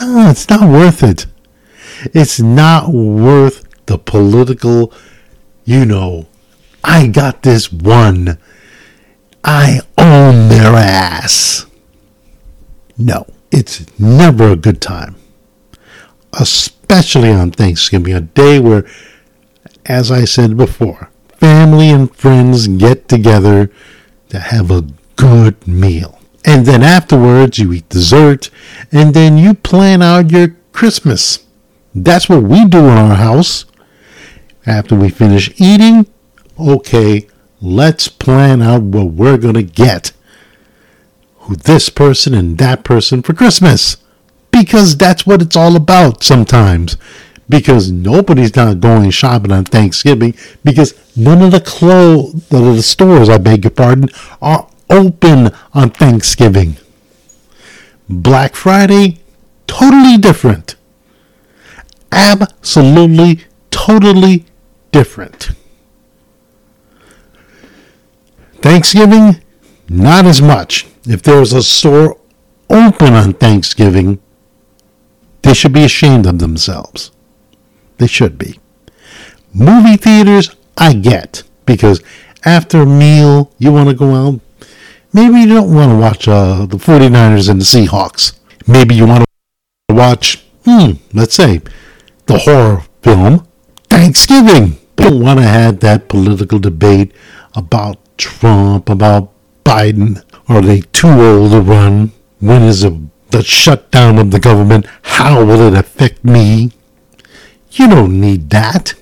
No, 0.00 0.28
it's 0.28 0.50
not 0.50 0.68
worth 0.68 1.02
it. 1.04 1.26
It's 2.12 2.40
not 2.40 2.88
worth 2.92 3.64
the 3.86 3.96
political, 3.96 4.92
you 5.64 5.84
know, 5.84 6.26
I 6.82 7.06
got 7.06 7.42
this 7.42 7.72
one. 7.72 8.38
I 9.44 9.80
own 9.96 10.48
their 10.48 10.74
ass. 10.74 11.66
No, 12.98 13.26
it's 13.52 13.86
never 13.98 14.50
a 14.50 14.56
good 14.56 14.80
time. 14.80 15.16
Especially 16.32 17.30
on 17.30 17.52
Thanksgiving, 17.52 18.14
a 18.14 18.20
day 18.20 18.58
where, 18.58 18.86
as 19.86 20.10
I 20.10 20.24
said 20.24 20.56
before, 20.56 21.10
family 21.38 21.88
and 21.88 22.14
friends 22.14 22.66
get 22.66 23.08
together 23.08 23.70
to 24.30 24.38
have 24.38 24.70
a 24.70 24.86
good 25.30 25.66
meal. 25.66 26.18
And 26.44 26.66
then 26.66 26.82
afterwards, 26.82 27.58
you 27.58 27.72
eat 27.72 27.88
dessert, 27.88 28.50
and 28.90 29.14
then 29.14 29.38
you 29.38 29.54
plan 29.54 30.02
out 30.02 30.30
your 30.30 30.56
Christmas. 30.72 31.44
That's 31.94 32.28
what 32.28 32.42
we 32.42 32.64
do 32.64 32.78
in 32.78 32.98
our 32.98 33.14
house. 33.14 33.64
After 34.66 34.94
we 34.96 35.08
finish 35.10 35.52
eating, 35.60 36.06
okay, 36.58 37.28
let's 37.60 38.08
plan 38.08 38.62
out 38.62 38.82
what 38.82 39.12
we're 39.12 39.38
going 39.38 39.54
to 39.54 39.62
get 39.62 40.12
who 41.40 41.56
this 41.56 41.88
person 41.88 42.34
and 42.34 42.58
that 42.58 42.84
person 42.84 43.22
for 43.22 43.34
Christmas. 43.34 43.96
Because 44.50 44.96
that's 44.96 45.26
what 45.26 45.42
it's 45.42 45.56
all 45.56 45.76
about 45.76 46.22
sometimes. 46.22 46.96
Because 47.48 47.90
nobody's 47.90 48.54
not 48.54 48.80
going 48.80 49.10
shopping 49.10 49.52
on 49.52 49.64
Thanksgiving 49.64 50.34
because 50.64 50.94
none 51.16 51.42
of 51.42 51.50
the 51.50 51.60
clothes, 51.60 52.50
none 52.50 52.68
of 52.68 52.76
the 52.76 52.82
stores, 52.82 53.28
I 53.28 53.38
beg 53.38 53.64
your 53.64 53.72
pardon, 53.72 54.08
are 54.40 54.69
open 54.90 55.50
on 55.72 55.90
Thanksgiving. 55.90 56.76
Black 58.08 58.54
Friday, 58.54 59.20
totally 59.66 60.18
different. 60.18 60.74
Absolutely, 62.12 63.44
totally 63.70 64.44
different. 64.90 65.50
Thanksgiving, 68.60 69.40
not 69.88 70.26
as 70.26 70.42
much. 70.42 70.86
If 71.06 71.22
there's 71.22 71.52
a 71.52 71.62
store 71.62 72.20
open 72.68 73.14
on 73.14 73.32
Thanksgiving, 73.34 74.20
they 75.42 75.54
should 75.54 75.72
be 75.72 75.84
ashamed 75.84 76.26
of 76.26 76.38
themselves. 76.38 77.12
They 77.96 78.06
should 78.06 78.36
be. 78.36 78.58
Movie 79.54 79.96
theaters, 79.96 80.54
I 80.76 80.92
get, 80.92 81.42
because 81.64 82.02
after 82.44 82.82
a 82.82 82.86
meal, 82.86 83.52
you 83.58 83.72
want 83.72 83.88
to 83.88 83.94
go 83.94 84.14
out. 84.14 84.40
Maybe 85.12 85.40
you 85.40 85.46
don't 85.48 85.74
want 85.74 85.90
to 85.90 85.96
watch 85.98 86.28
uh, 86.28 86.66
the 86.66 86.76
49ers 86.76 87.48
and 87.50 87.60
the 87.60 87.64
Seahawks. 87.64 88.38
Maybe 88.68 88.94
you 88.94 89.06
want 89.06 89.24
to 89.88 89.94
watch, 89.94 90.44
hmm, 90.64 90.92
let's 91.12 91.34
say, 91.34 91.60
the 92.26 92.38
horror 92.38 92.84
film 93.02 93.46
Thanksgiving. 93.88 94.78
Don't 94.94 95.20
want 95.20 95.40
to 95.40 95.44
have 95.46 95.80
that 95.80 96.08
political 96.08 96.60
debate 96.60 97.12
about 97.56 97.98
Trump, 98.18 98.88
about 98.88 99.32
Biden. 99.64 100.22
Are 100.48 100.60
they 100.60 100.82
too 100.82 101.08
old 101.08 101.50
to 101.50 101.60
run? 101.60 102.12
When 102.38 102.62
is 102.62 102.82
the 102.82 103.42
shutdown 103.42 104.18
of 104.18 104.30
the 104.30 104.38
government? 104.38 104.86
How 105.02 105.44
will 105.44 105.60
it 105.72 105.76
affect 105.76 106.24
me? 106.24 106.70
You 107.72 107.88
don't 107.88 108.20
need 108.20 108.50
that. 108.50 108.94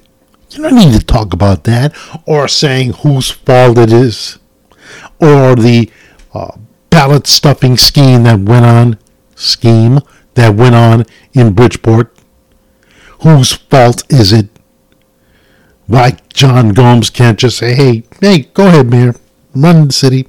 You 0.50 0.62
don't 0.62 0.76
need 0.76 0.98
to 0.98 1.04
talk 1.04 1.34
about 1.34 1.64
that 1.64 1.94
or 2.24 2.48
saying 2.48 2.94
whose 2.94 3.30
fault 3.30 3.76
it 3.76 3.92
is 3.92 4.37
or 5.20 5.54
the 5.54 5.90
uh, 6.34 6.56
ballot 6.90 7.26
stuffing 7.26 7.76
scheme 7.76 8.24
that 8.24 8.40
went 8.40 8.64
on 8.64 8.98
scheme 9.34 10.00
that 10.34 10.54
went 10.54 10.74
on 10.74 11.04
in 11.32 11.52
Bridgeport. 11.52 12.16
Whose 13.20 13.52
fault 13.52 14.04
is 14.10 14.32
it? 14.32 14.48
Why 15.86 16.16
John 16.32 16.70
Gomes 16.70 17.10
can't 17.10 17.38
just 17.38 17.58
say, 17.58 17.74
"Hey, 17.74 18.04
hey, 18.20 18.48
go 18.54 18.68
ahead, 18.68 18.90
Mayor, 18.90 19.14
run 19.54 19.88
the 19.88 19.92
city." 19.92 20.28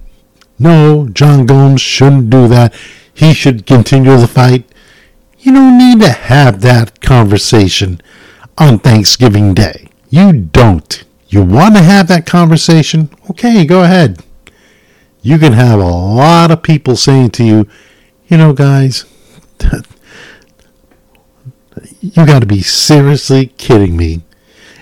No, 0.58 1.08
John 1.10 1.46
Gomes 1.46 1.82
shouldn't 1.82 2.30
do 2.30 2.48
that. 2.48 2.74
He 3.14 3.33
should 3.33 3.66
continue 3.66 4.18
the 4.18 4.27
fight. 4.27 4.66
You 5.40 5.53
don't 5.53 5.77
need 5.77 6.01
to 6.01 6.10
have 6.10 6.62
that 6.62 7.01
conversation 7.01 8.01
on 8.57 8.79
Thanksgiving 8.79 9.53
Day. 9.53 9.90
You 10.10 10.31
don't. 10.33 11.03
You 11.27 11.44
want 11.44 11.75
to 11.75 11.83
have 11.83 12.07
that 12.07 12.25
conversation? 12.25 13.10
Okay, 13.29 13.66
go 13.66 13.83
ahead. 13.83 14.24
You 15.22 15.38
can 15.38 15.53
have 15.53 15.79
a 15.79 15.84
lot 15.84 16.51
of 16.51 16.64
people 16.64 16.96
saying 16.96 17.32
to 17.32 17.44
you, 17.44 17.68
you 18.27 18.38
know, 18.38 18.53
guys, 18.53 19.05
you 22.00 22.25
got 22.25 22.40
to 22.40 22.46
be 22.46 22.62
seriously 22.62 23.48
kidding 23.58 23.98
me 23.98 24.22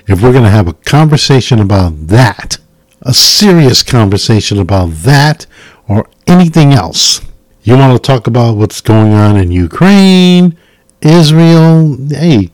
if 0.07 0.21
we're 0.21 0.31
going 0.31 0.43
to 0.43 0.49
have 0.49 0.67
a 0.67 0.73
conversation 0.73 1.59
about 1.59 2.07
that, 2.07 2.57
a 3.01 3.13
serious 3.13 3.81
conversation 3.83 4.59
about 4.59 4.91
that 4.91 5.47
or 5.87 6.07
anything 6.27 6.73
else. 6.73 7.21
You 7.63 7.75
want 7.75 7.93
to 7.93 7.99
talk 7.99 8.27
about 8.27 8.57
what's 8.57 8.79
going 8.79 9.13
on 9.13 9.37
in 9.37 9.51
Ukraine, 9.51 10.57
Israel? 11.01 11.97
Hey, 12.09 12.51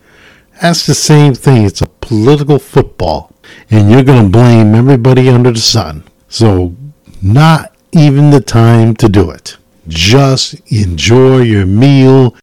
that's 0.61 0.85
the 0.85 0.95
same 0.95 1.35
thing. 1.35 1.65
It's 1.65 1.81
a 1.81 1.87
political 1.87 2.59
football. 2.59 3.31
And 3.69 3.91
you're 3.91 4.03
going 4.03 4.23
to 4.23 4.29
blame 4.29 4.73
everybody 4.73 5.29
under 5.29 5.51
the 5.51 5.59
sun. 5.59 6.03
So, 6.29 6.75
not 7.21 7.72
even 7.93 8.31
the 8.31 8.41
time 8.41 8.95
to 8.95 9.07
do 9.07 9.29
it. 9.29 9.57
Just 9.87 10.55
enjoy 10.71 11.41
your 11.41 11.65
meal. 11.65 12.35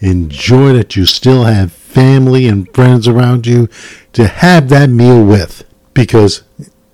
Enjoy 0.00 0.72
that 0.72 0.96
you 0.96 1.06
still 1.06 1.44
have 1.44 1.72
family 1.72 2.46
and 2.46 2.72
friends 2.74 3.08
around 3.08 3.46
you 3.46 3.68
to 4.12 4.26
have 4.26 4.68
that 4.68 4.90
meal 4.90 5.24
with. 5.24 5.64
Because 5.94 6.42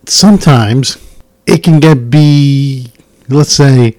sometimes 0.07 0.99
it 1.47 1.63
can 1.63 1.81
get 1.81 2.11
be, 2.11 2.93
let's 3.29 3.53
say, 3.53 3.97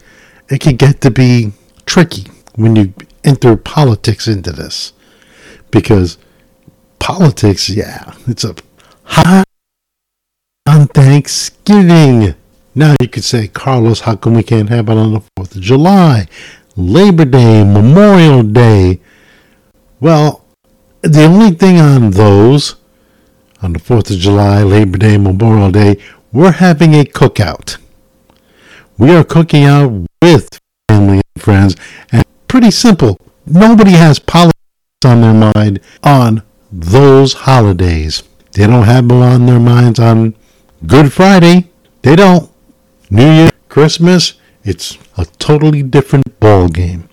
it 0.49 0.61
can 0.61 0.75
get 0.75 1.01
to 1.01 1.11
be 1.11 1.51
tricky 1.85 2.25
when 2.55 2.75
you 2.75 2.93
enter 3.23 3.55
politics 3.55 4.27
into 4.27 4.51
this. 4.51 4.93
Because 5.71 6.17
politics, 6.99 7.69
yeah, 7.69 8.13
it's 8.27 8.43
a 8.43 8.55
hot 9.03 9.45
on 10.67 10.88
Thanksgiving. 10.88 12.35
Now 12.77 12.93
you 13.01 13.07
could 13.07 13.23
say, 13.23 13.47
Carlos, 13.47 14.01
how 14.01 14.17
come 14.17 14.33
we 14.33 14.43
can't 14.43 14.67
have 14.67 14.89
it 14.89 14.97
on 14.97 15.13
the 15.13 15.21
4th 15.39 15.55
of 15.55 15.61
July, 15.61 16.27
Labor 16.75 17.23
Day, 17.23 17.63
Memorial 17.63 18.43
Day? 18.43 18.99
Well, 20.01 20.45
the 21.01 21.23
only 21.23 21.51
thing 21.51 21.79
on 21.79 22.11
those, 22.11 22.75
on 23.61 23.71
the 23.71 23.79
4th 23.79 24.11
of 24.11 24.17
July, 24.17 24.61
Labor 24.61 24.97
Day, 24.97 25.17
Memorial 25.17 25.71
Day, 25.71 25.97
we're 26.33 26.51
having 26.51 26.93
a 26.93 27.05
cookout. 27.05 27.77
We 28.97 29.15
are 29.15 29.23
cooking 29.23 29.63
out 29.63 30.05
with 30.21 30.59
family 30.89 31.21
and 31.33 31.41
friends, 31.41 31.77
and 32.11 32.25
pretty 32.49 32.71
simple. 32.71 33.17
Nobody 33.45 33.91
has 33.91 34.19
politics 34.19 34.59
on 35.05 35.21
their 35.21 35.51
mind 35.55 35.79
on 36.03 36.43
those 36.73 37.33
holidays. 37.33 38.23
They 38.51 38.67
don't 38.67 38.83
have 38.83 39.07
them 39.07 39.21
on 39.21 39.45
their 39.45 39.61
minds 39.61 39.97
on 39.97 40.35
Good 40.85 41.13
Friday. 41.13 41.69
They 42.01 42.17
don't. 42.17 42.49
New 43.09 43.31
Year, 43.31 43.51
Christmas, 43.69 44.33
it's 44.63 44.97
a 45.15 45.25
totally 45.37 45.83
different 45.83 46.39
ball 46.39 46.69
game. 46.69 47.07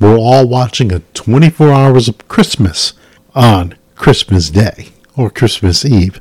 We're 0.00 0.16
all 0.16 0.48
watching 0.48 0.92
a 0.92 1.00
24 1.14 1.70
hours 1.70 2.08
of 2.08 2.26
Christmas 2.26 2.94
on 3.36 3.76
Christmas 3.94 4.50
Day 4.50 4.88
or 5.16 5.30
Christmas 5.30 5.84
Eve. 5.84 6.20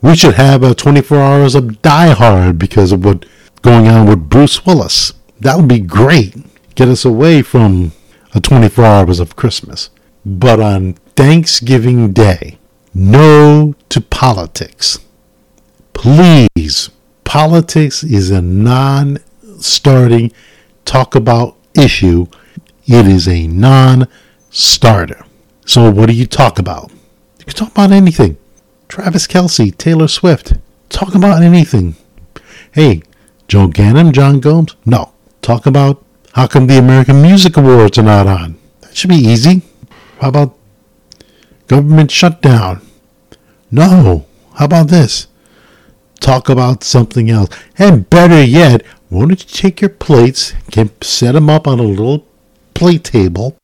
We 0.00 0.14
should 0.14 0.34
have 0.34 0.62
a 0.62 0.76
24 0.76 1.18
hours 1.18 1.54
of 1.56 1.82
Die 1.82 2.10
Hard 2.10 2.58
because 2.58 2.92
of 2.92 3.04
what's 3.04 3.26
going 3.62 3.88
on 3.88 4.06
with 4.06 4.28
Bruce 4.28 4.64
Willis. 4.64 5.12
That 5.40 5.56
would 5.56 5.68
be 5.68 5.80
great. 5.80 6.36
Get 6.76 6.88
us 6.88 7.04
away 7.04 7.42
from 7.42 7.92
a 8.34 8.40
24 8.40 8.84
hours 8.84 9.18
of 9.18 9.34
Christmas. 9.34 9.90
But 10.24 10.60
on 10.60 10.94
Thanksgiving 11.16 12.12
Day, 12.12 12.58
no 12.94 13.74
to 13.88 14.00
politics. 14.00 15.00
Please, 15.94 16.90
politics 17.32 18.04
is 18.04 18.30
a 18.30 18.42
non 18.42 19.16
starting 19.58 20.30
talk 20.84 21.14
about 21.14 21.56
issue. 21.74 22.26
It 22.84 23.06
is 23.06 23.26
a 23.26 23.46
non 23.46 24.06
starter. 24.50 25.24
So, 25.64 25.90
what 25.90 26.10
do 26.10 26.12
you 26.12 26.26
talk 26.26 26.58
about? 26.58 26.90
You 27.38 27.46
can 27.46 27.54
talk 27.54 27.70
about 27.70 27.90
anything. 27.90 28.36
Travis 28.86 29.26
Kelce, 29.26 29.74
Taylor 29.78 30.08
Swift. 30.08 30.52
Talk 30.90 31.14
about 31.14 31.42
anything. 31.42 31.96
Hey, 32.70 33.00
Joe 33.48 33.66
Ganim, 33.68 34.12
John 34.12 34.38
Gomes? 34.38 34.76
No. 34.84 35.14
Talk 35.40 35.64
about 35.64 36.04
how 36.34 36.46
come 36.46 36.66
the 36.66 36.76
American 36.76 37.22
Music 37.22 37.56
Awards 37.56 37.96
are 37.96 38.02
not 38.02 38.26
on? 38.26 38.58
That 38.82 38.94
should 38.94 39.08
be 39.08 39.16
easy. 39.16 39.62
How 40.20 40.28
about 40.28 40.54
government 41.66 42.10
shutdown? 42.10 42.82
No. 43.70 44.26
How 44.56 44.66
about 44.66 44.88
this? 44.88 45.28
Talk 46.22 46.48
about 46.48 46.84
something 46.84 47.30
else. 47.30 47.50
And 47.76 48.08
better 48.08 48.42
yet, 48.42 48.86
why 49.10 49.26
don't 49.26 49.30
you 49.30 49.36
take 49.36 49.82
your 49.82 49.90
plates, 49.90 50.54
can 50.70 50.90
set 51.02 51.32
them 51.32 51.50
up 51.50 51.66
on 51.66 51.78
a 51.78 51.82
little 51.82 52.26
plate 52.74 53.04
table, 53.04 53.58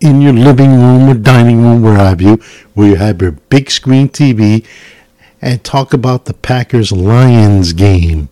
in 0.00 0.20
your 0.20 0.32
living 0.32 0.72
room 0.72 1.08
or 1.08 1.14
dining 1.14 1.62
room, 1.62 1.82
where 1.82 1.96
have 1.96 2.22
you, 2.22 2.40
where 2.74 2.88
you 2.88 2.96
have 2.96 3.20
your 3.20 3.32
big 3.32 3.70
screen 3.70 4.08
TV 4.08 4.66
and 5.40 5.62
talk 5.62 5.92
about 5.92 6.24
the 6.24 6.34
Packers 6.34 6.92
Lions 6.92 7.72
game 7.72 8.28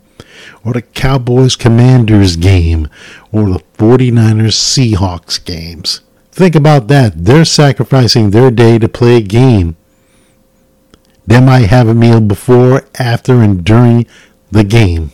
or 0.64 0.72
the 0.72 0.82
Cowboys 0.82 1.54
Commanders 1.54 2.36
game 2.36 2.88
or 3.30 3.50
the 3.50 3.62
49ers 3.78 4.54
Seahawks 4.56 5.44
games. 5.44 6.00
Think 6.32 6.54
about 6.54 6.88
that. 6.88 7.24
They're 7.24 7.44
sacrificing 7.44 8.30
their 8.30 8.50
day 8.50 8.78
to 8.78 8.88
play 8.88 9.16
a 9.16 9.22
game. 9.22 9.76
They 11.26 11.40
might 11.40 11.66
have 11.66 11.88
a 11.88 11.94
meal 11.94 12.20
before, 12.20 12.84
after, 12.98 13.42
and 13.42 13.64
during 13.64 14.06
the 14.50 14.64
game. 14.64 15.10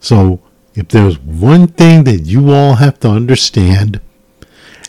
So 0.00 0.40
if 0.74 0.88
there's 0.88 1.18
one 1.18 1.66
thing 1.66 2.04
that 2.04 2.20
you 2.20 2.52
all 2.52 2.74
have 2.74 2.98
to 3.00 3.10
understand, 3.10 4.00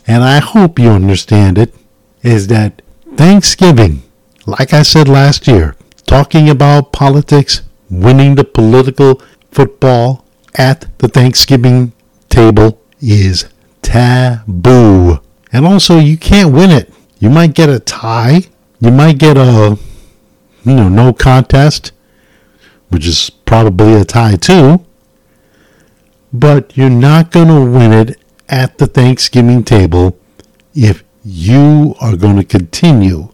and 0.06 0.22
I 0.24 0.38
hope 0.38 0.78
you 0.78 0.88
understand 0.90 1.58
it, 1.58 1.74
is 2.22 2.46
that 2.46 2.82
Thanksgiving, 3.16 4.02
like 4.46 4.72
I 4.72 4.82
said 4.82 5.08
last 5.08 5.46
year, 5.46 5.76
talking 6.06 6.48
about 6.48 6.92
politics, 6.92 7.62
winning 7.90 8.36
the 8.36 8.44
political 8.44 9.20
football 9.50 10.24
at 10.54 10.86
the 10.98 11.08
Thanksgiving 11.08 11.92
table 12.28 12.80
is 13.00 13.46
taboo. 13.82 15.20
And 15.52 15.66
also, 15.66 15.98
you 15.98 16.16
can't 16.16 16.54
win 16.54 16.70
it. 16.70 16.92
You 17.18 17.30
might 17.30 17.54
get 17.54 17.68
a 17.68 17.80
tie. 17.80 18.42
You 18.80 18.90
might 18.90 19.18
get 19.18 19.36
a, 19.36 19.78
you 20.64 20.74
know, 20.74 20.88
no 20.88 21.12
contest, 21.12 21.92
which 22.88 23.06
is 23.06 23.30
probably 23.30 23.94
a 23.94 24.04
tie 24.04 24.36
too. 24.36 24.84
But 26.32 26.76
you're 26.76 26.90
not 26.90 27.30
going 27.30 27.48
to 27.48 27.70
win 27.70 27.92
it 27.92 28.18
at 28.48 28.78
the 28.78 28.86
Thanksgiving 28.86 29.64
table 29.64 30.18
if 30.74 31.02
you 31.24 31.94
are 32.00 32.16
going 32.16 32.36
to 32.36 32.44
continue 32.44 33.30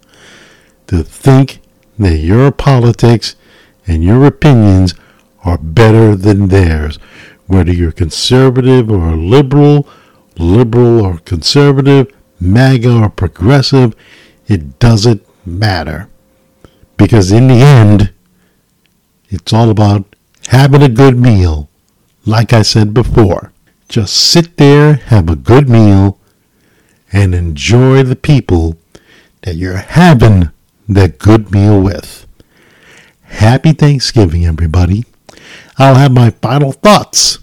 to 0.87 1.03
think 1.03 1.61
that 1.99 2.17
your 2.17 2.51
politics 2.51 3.37
and 3.87 4.03
your 4.03 4.25
opinions 4.25 4.95
are 5.45 5.59
better 5.59 6.17
than 6.17 6.49
theirs. 6.49 6.99
Whether 7.47 7.73
you're 7.73 7.93
conservative 7.93 8.91
or 8.91 9.17
liberal, 9.17 9.89
liberal 10.39 11.05
or 11.05 11.19
conservative, 11.19 12.13
MAGA 12.41 13.03
or 13.03 13.09
progressive, 13.09 13.95
it 14.47 14.79
doesn't 14.79 15.25
matter. 15.47 16.09
Because 16.97 17.33
in 17.33 17.49
the 17.49 17.61
end, 17.61 18.13
it's 19.29 19.53
all 19.53 19.71
about 19.71 20.17
having 20.49 20.83
a 20.83 20.89
good 20.89 21.19
meal. 21.19 21.69
Like 22.25 22.53
I 22.53 22.63
said 22.63 22.95
before, 22.95 23.53
just 23.89 24.15
sit 24.15 24.57
there, 24.57 24.95
have 24.95 25.29
a 25.29 25.37
good 25.37 25.69
meal, 25.69 26.19
and 27.13 27.35
enjoy 27.35 28.03
the 28.03 28.17
people 28.17 28.79
that 29.43 29.55
you're 29.55 29.77
having 29.77 30.51
that 30.89 31.19
good 31.19 31.53
meal 31.53 31.81
with. 31.81 32.27
Happy 33.23 33.73
Thanksgiving, 33.73 34.45
everybody. 34.45 35.05
I'll 35.79 35.95
have 35.95 36.13
my 36.13 36.31
final 36.31 36.73
thoughts 36.73 37.39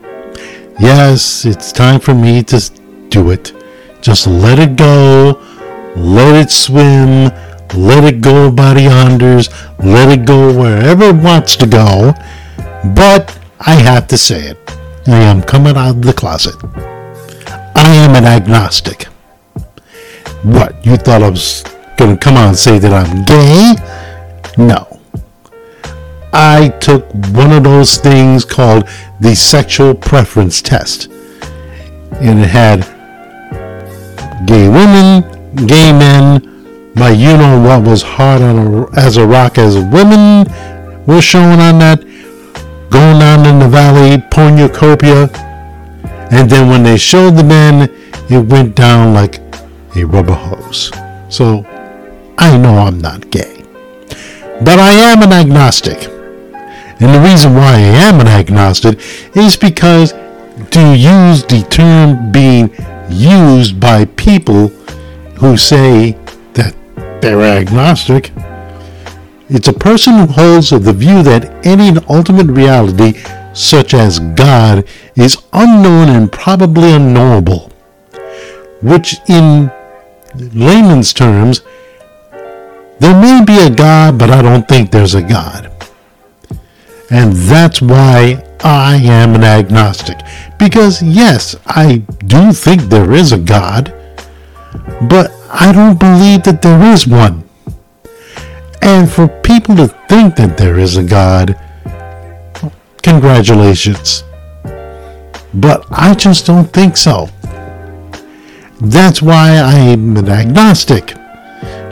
Yes, 0.78 1.44
it's 1.44 1.72
time 1.72 1.98
for 2.00 2.14
me 2.14 2.42
to 2.44 2.70
do 3.10 3.30
it. 3.30 3.52
Just 4.00 4.26
let 4.26 4.58
it 4.58 4.76
go. 4.76 5.38
Let 5.96 6.34
it 6.34 6.50
swim. 6.50 7.30
Let 7.74 8.04
it 8.04 8.20
go 8.20 8.50
by 8.50 8.74
the 8.74 8.86
unders. 8.86 9.48
Let 9.78 10.18
it 10.18 10.26
go 10.26 10.56
wherever 10.58 11.04
it 11.04 11.16
wants 11.16 11.56
to 11.56 11.66
go. 11.66 12.12
But 12.94 13.38
I 13.60 13.74
have 13.74 14.08
to 14.08 14.18
say 14.18 14.50
it. 14.50 14.58
I 15.06 15.20
am 15.20 15.42
coming 15.42 15.76
out 15.76 15.96
of 15.96 16.02
the 16.02 16.12
closet. 16.12 16.56
I 17.74 17.94
am 17.94 18.14
an 18.14 18.24
agnostic. 18.24 19.04
What, 20.42 20.84
you 20.84 20.96
thought 20.96 21.22
I 21.22 21.30
was 21.30 21.62
going 21.96 22.16
to 22.16 22.18
come 22.18 22.36
out 22.36 22.48
and 22.48 22.56
say 22.56 22.78
that 22.78 22.92
I'm 22.92 23.24
gay? 23.24 23.74
No. 24.56 25.00
I 26.32 26.68
took 26.80 27.10
one 27.34 27.52
of 27.52 27.64
those 27.64 27.98
things 27.98 28.44
called 28.44 28.88
the 29.20 29.34
sexual 29.34 29.94
preference 29.94 30.62
test. 30.62 31.10
And 32.20 32.40
it 32.40 32.48
had 32.48 32.82
gay 34.46 34.68
women, 34.68 35.66
gay 35.66 35.92
men, 35.92 36.49
my 36.94 37.10
you 37.10 37.36
know 37.36 37.60
what 37.60 37.82
was 37.86 38.02
hard 38.02 38.42
on 38.42 38.58
a, 38.58 38.90
as 38.98 39.16
a 39.16 39.26
rock 39.26 39.58
as 39.58 39.76
women 39.76 40.46
were 41.06 41.22
shown 41.22 41.58
on 41.60 41.78
that 41.78 42.00
going 42.90 43.20
down 43.20 43.46
in 43.46 43.58
the 43.58 43.68
valley, 43.68 44.22
pornucopia. 44.30 45.28
And 46.32 46.50
then 46.50 46.68
when 46.68 46.82
they 46.82 46.96
showed 46.96 47.32
the 47.32 47.44
men, 47.44 47.88
it 48.28 48.46
went 48.46 48.74
down 48.74 49.14
like 49.14 49.38
a 49.96 50.04
rubber 50.04 50.34
hose. 50.34 50.90
So 51.28 51.64
I 52.38 52.56
know 52.56 52.78
I'm 52.78 52.98
not 52.98 53.30
gay. 53.30 53.64
But 54.62 54.78
I 54.78 54.92
am 54.92 55.22
an 55.22 55.32
agnostic. 55.32 56.08
And 57.00 57.14
the 57.14 57.20
reason 57.20 57.54
why 57.54 57.74
I 57.74 57.78
am 57.78 58.20
an 58.20 58.28
agnostic 58.28 59.00
is 59.34 59.56
because 59.56 60.12
to 60.12 60.94
use 60.94 61.44
the 61.44 61.66
term 61.70 62.30
being 62.30 62.70
used 63.08 63.80
by 63.80 64.04
people 64.04 64.68
who 65.38 65.56
say 65.56 66.12
they're 67.20 67.42
agnostic, 67.42 68.32
it's 69.48 69.68
a 69.68 69.72
person 69.72 70.14
who 70.14 70.26
holds 70.26 70.70
the 70.70 70.92
view 70.92 71.22
that 71.24 71.66
any 71.66 71.98
ultimate 72.08 72.46
reality, 72.46 73.20
such 73.52 73.94
as 73.94 74.20
God, 74.20 74.86
is 75.16 75.42
unknown 75.52 76.08
and 76.08 76.30
probably 76.30 76.92
unknowable, 76.92 77.72
which 78.80 79.16
in 79.28 79.70
layman's 80.54 81.12
terms, 81.12 81.62
there 83.00 83.20
may 83.20 83.44
be 83.44 83.58
a 83.58 83.70
God, 83.70 84.18
but 84.18 84.30
I 84.30 84.42
don't 84.42 84.68
think 84.68 84.90
there's 84.90 85.14
a 85.14 85.22
God. 85.22 85.72
And 87.10 87.32
that's 87.32 87.82
why 87.82 88.44
I 88.62 88.96
am 88.96 89.34
an 89.34 89.42
agnostic. 89.42 90.20
Because, 90.58 91.02
yes, 91.02 91.56
I 91.66 92.04
do 92.26 92.52
think 92.52 92.82
there 92.82 93.12
is 93.12 93.32
a 93.32 93.38
God, 93.38 93.92
but 95.08 95.32
I 95.52 95.72
don't 95.72 95.98
believe 95.98 96.44
that 96.44 96.62
there 96.62 96.80
is 96.92 97.08
one. 97.08 97.48
And 98.82 99.10
for 99.10 99.26
people 99.28 99.74
to 99.76 99.88
think 100.08 100.36
that 100.36 100.56
there 100.56 100.78
is 100.78 100.96
a 100.96 101.02
God, 101.02 101.58
congratulations. 103.02 104.22
But 105.52 105.84
I 105.90 106.14
just 106.14 106.46
don't 106.46 106.72
think 106.72 106.96
so. 106.96 107.28
That's 108.80 109.20
why 109.20 109.58
I'm 109.58 110.16
an 110.16 110.28
agnostic. 110.28 111.08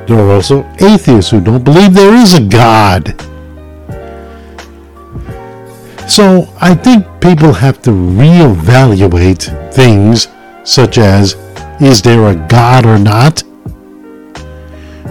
There 0.06 0.20
are 0.20 0.30
also 0.30 0.64
atheists 0.80 1.32
who 1.32 1.40
don't 1.40 1.64
believe 1.64 1.92
there 1.92 2.14
is 2.14 2.34
a 2.34 2.40
God. 2.40 3.14
So 6.08 6.48
I 6.60 6.74
think 6.74 7.04
people 7.20 7.52
have 7.52 7.82
to 7.82 7.90
reevaluate 7.90 9.74
things 9.74 10.28
such 10.64 10.96
as 10.98 11.34
is 11.80 12.00
there 12.02 12.28
a 12.28 12.34
God 12.34 12.86
or 12.86 12.98
not? 12.98 13.42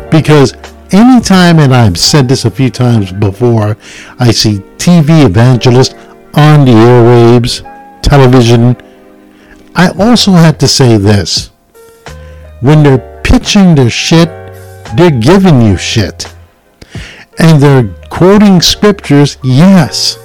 Because 0.10 0.54
anytime, 0.92 1.60
and 1.60 1.74
I've 1.74 1.98
said 1.98 2.28
this 2.28 2.46
a 2.46 2.52
few 2.52 2.70
times 2.70 3.12
before, 3.12 3.78
I 4.20 4.32
see 4.32 4.60
TV 4.78 5.26
evangelists 5.26 5.94
on 6.34 6.66
the 6.66 6.72
airwaves, 6.72 7.62
television, 8.02 8.76
I 9.76 9.90
also 10.00 10.32
have 10.32 10.58
to 10.60 10.68
say 10.68 10.98
this. 10.98 11.52
When 12.62 12.84
they're 12.84 13.22
pitching 13.24 13.76
their 13.76 13.90
shit, 13.90 14.30
they're 14.96 15.12
giving 15.12 15.62
you 15.62 15.78
shit. 15.78 16.34
And 17.40 17.62
they're 17.62 17.88
quoting 18.10 18.62
scriptures, 18.62 19.38
yes. 19.44 20.18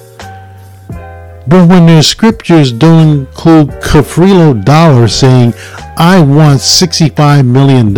But 1.45 1.67
when 1.67 1.85
their 1.85 2.01
scriptures 2.01 2.71
don't 2.71 3.19
include 3.19 3.67
Creflo 3.81 4.63
Dollar 4.63 5.07
saying, 5.07 5.53
I 5.97 6.21
want 6.21 6.59
$65 6.59 7.45
million, 7.45 7.93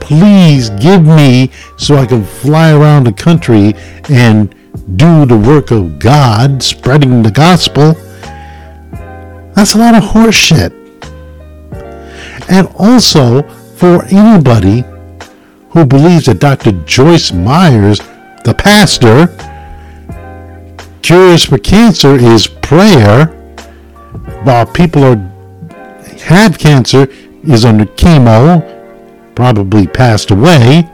please 0.00 0.70
give 0.70 1.04
me 1.04 1.50
so 1.76 1.96
I 1.96 2.06
can 2.06 2.24
fly 2.24 2.72
around 2.72 3.04
the 3.04 3.12
country 3.12 3.74
and 4.08 4.54
do 4.96 5.24
the 5.26 5.36
work 5.36 5.70
of 5.70 5.98
God, 5.98 6.62
spreading 6.62 7.22
the 7.22 7.30
gospel, 7.30 7.94
that's 9.54 9.74
a 9.74 9.78
lot 9.78 9.94
of 9.94 10.02
horseshit. 10.02 10.72
And 12.48 12.66
also, 12.78 13.42
for 13.76 14.04
anybody 14.06 14.84
who 15.70 15.86
believes 15.86 16.26
that 16.26 16.40
Dr. 16.40 16.72
Joyce 16.84 17.32
Myers, 17.32 17.98
the 18.44 18.54
pastor, 18.56 19.28
cures 21.02 21.44
for 21.44 21.58
cancer 21.58 22.16
is 22.16 22.46
prayer, 22.46 23.26
while 24.44 24.66
people 24.66 25.04
are 25.04 25.31
have 26.22 26.58
cancer 26.58 27.08
is 27.44 27.64
under 27.64 27.84
chemo, 27.84 28.62
probably 29.34 29.86
passed 29.86 30.30
away. 30.30 30.88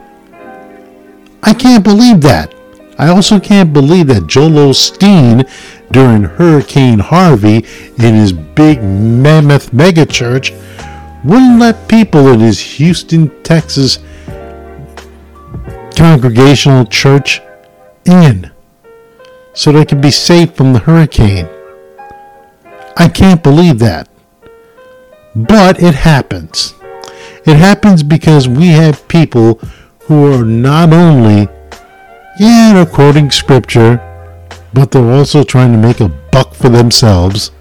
I 1.43 1.53
can't 1.53 1.83
believe 1.83 2.21
that. 2.21 2.53
I 2.97 3.07
also 3.07 3.39
can't 3.39 3.71
believe 3.71 4.07
that 4.07 4.27
Joel 4.27 4.71
Osteen, 4.71 5.49
during 5.91 6.23
Hurricane 6.23 6.99
Harvey 6.99 7.65
in 7.97 8.15
his 8.15 8.33
big 8.33 8.83
mammoth 8.83 9.71
megachurch, 9.71 10.51
wouldn't 11.23 11.59
let 11.59 11.87
people 11.87 12.27
in 12.27 12.41
his 12.41 12.59
Houston, 12.59 13.29
Texas 13.43 13.99
congregational 15.95 16.85
church 16.85 17.41
in 18.05 18.51
so 19.53 19.71
they 19.71 19.85
could 19.85 20.01
be 20.01 20.11
safe 20.11 20.53
from 20.53 20.73
the 20.73 20.79
hurricane. 20.79 21.47
I 22.97 23.07
can't 23.07 23.41
believe 23.41 23.79
that. 23.79 24.08
But 25.47 25.81
it 25.81 25.95
happens. 25.95 26.73
It 27.45 27.55
happens 27.55 28.03
because 28.03 28.47
we 28.47 28.67
have 28.67 29.07
people 29.07 29.55
who 30.01 30.33
are 30.33 30.43
not 30.43 30.91
only 30.91 31.47
yeah, 32.39 32.71
they're 32.73 32.85
quoting 32.85 33.29
scripture, 33.31 33.99
but 34.73 34.91
they're 34.91 35.11
also 35.11 35.43
trying 35.43 35.73
to 35.73 35.77
make 35.77 35.99
a 35.99 36.07
buck 36.07 36.53
for 36.53 36.69
themselves. 36.69 37.51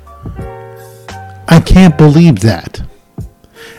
I 1.49 1.61
can't 1.61 1.99
believe 1.99 2.41
that. 2.41 2.81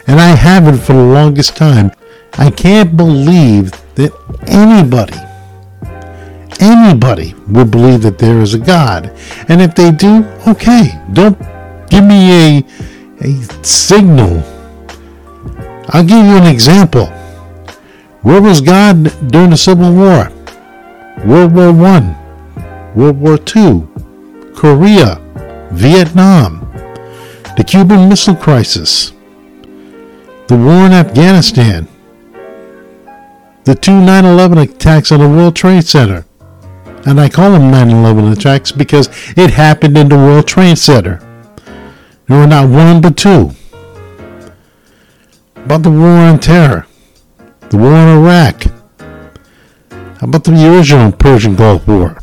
And 0.08 0.20
I 0.20 0.36
haven't 0.36 0.80
for 0.80 0.94
the 0.94 1.04
longest 1.04 1.56
time. 1.56 1.92
I 2.34 2.52
can't 2.52 2.98
believe 2.98 3.72
that 3.96 4.12
anybody, 4.48 5.16
anybody 6.60 7.34
would 7.48 7.72
believe 7.72 8.02
that 8.02 8.18
there 8.18 8.42
is 8.42 8.54
a 8.54 8.60
God. 8.60 9.16
And 9.48 9.62
if 9.62 9.76
they 9.76 9.92
do, 9.92 10.26
okay, 10.48 11.02
don't 11.14 11.40
give 11.90 12.04
me 12.04 12.58
a, 12.60 12.66
a 13.22 13.34
signal. 13.64 14.44
I'll 15.90 16.04
give 16.04 16.26
you 16.26 16.38
an 16.38 16.48
example. 16.48 17.08
Where 18.22 18.42
was 18.42 18.62
God 18.62 19.04
during 19.30 19.50
the 19.50 19.58
Civil 19.58 19.94
War? 19.94 20.32
World 21.26 21.54
War 21.54 21.74
One, 21.74 22.16
World 22.96 23.20
War 23.20 23.38
Two, 23.38 23.90
Korea, 24.56 25.20
Vietnam, 25.72 26.60
the 27.58 27.64
Cuban 27.66 28.08
Missile 28.08 28.36
Crisis, 28.36 29.12
the 30.48 30.58
war 30.58 30.86
in 30.86 30.94
Afghanistan, 30.94 31.88
the 33.66 33.76
two 33.76 34.00
9 34.00 34.26
11 34.26 34.58
attacks 34.58 35.12
on 35.12 35.20
the 35.20 35.28
World 35.28 35.56
Trade 35.56 35.86
Center. 35.86 36.26
And 37.06 37.20
I 37.20 37.30
call 37.30 37.52
them 37.52 37.72
9 37.72 37.90
11 37.90 38.32
attacks 38.32 38.72
because 38.72 39.08
it 39.38 39.52
happened 39.52 39.98
in 39.98 40.10
the 40.10 40.18
World 40.18 40.48
Trade 40.48 40.78
Center. 40.78 41.29
There 42.30 42.38
were 42.38 42.48
not 42.48 42.70
one 42.70 43.02
but 43.02 43.18
two. 43.18 43.50
About 45.56 45.82
the 45.82 45.90
war 45.90 46.08
on 46.08 46.40
terror, 46.40 46.86
the 47.72 47.78
war 47.78 47.92
in 47.92 48.20
Iraq, 48.20 48.66
about 50.22 50.44
the 50.44 50.72
original 50.72 51.12
Persian 51.12 51.56
Gulf 51.56 51.88
War? 51.88 52.22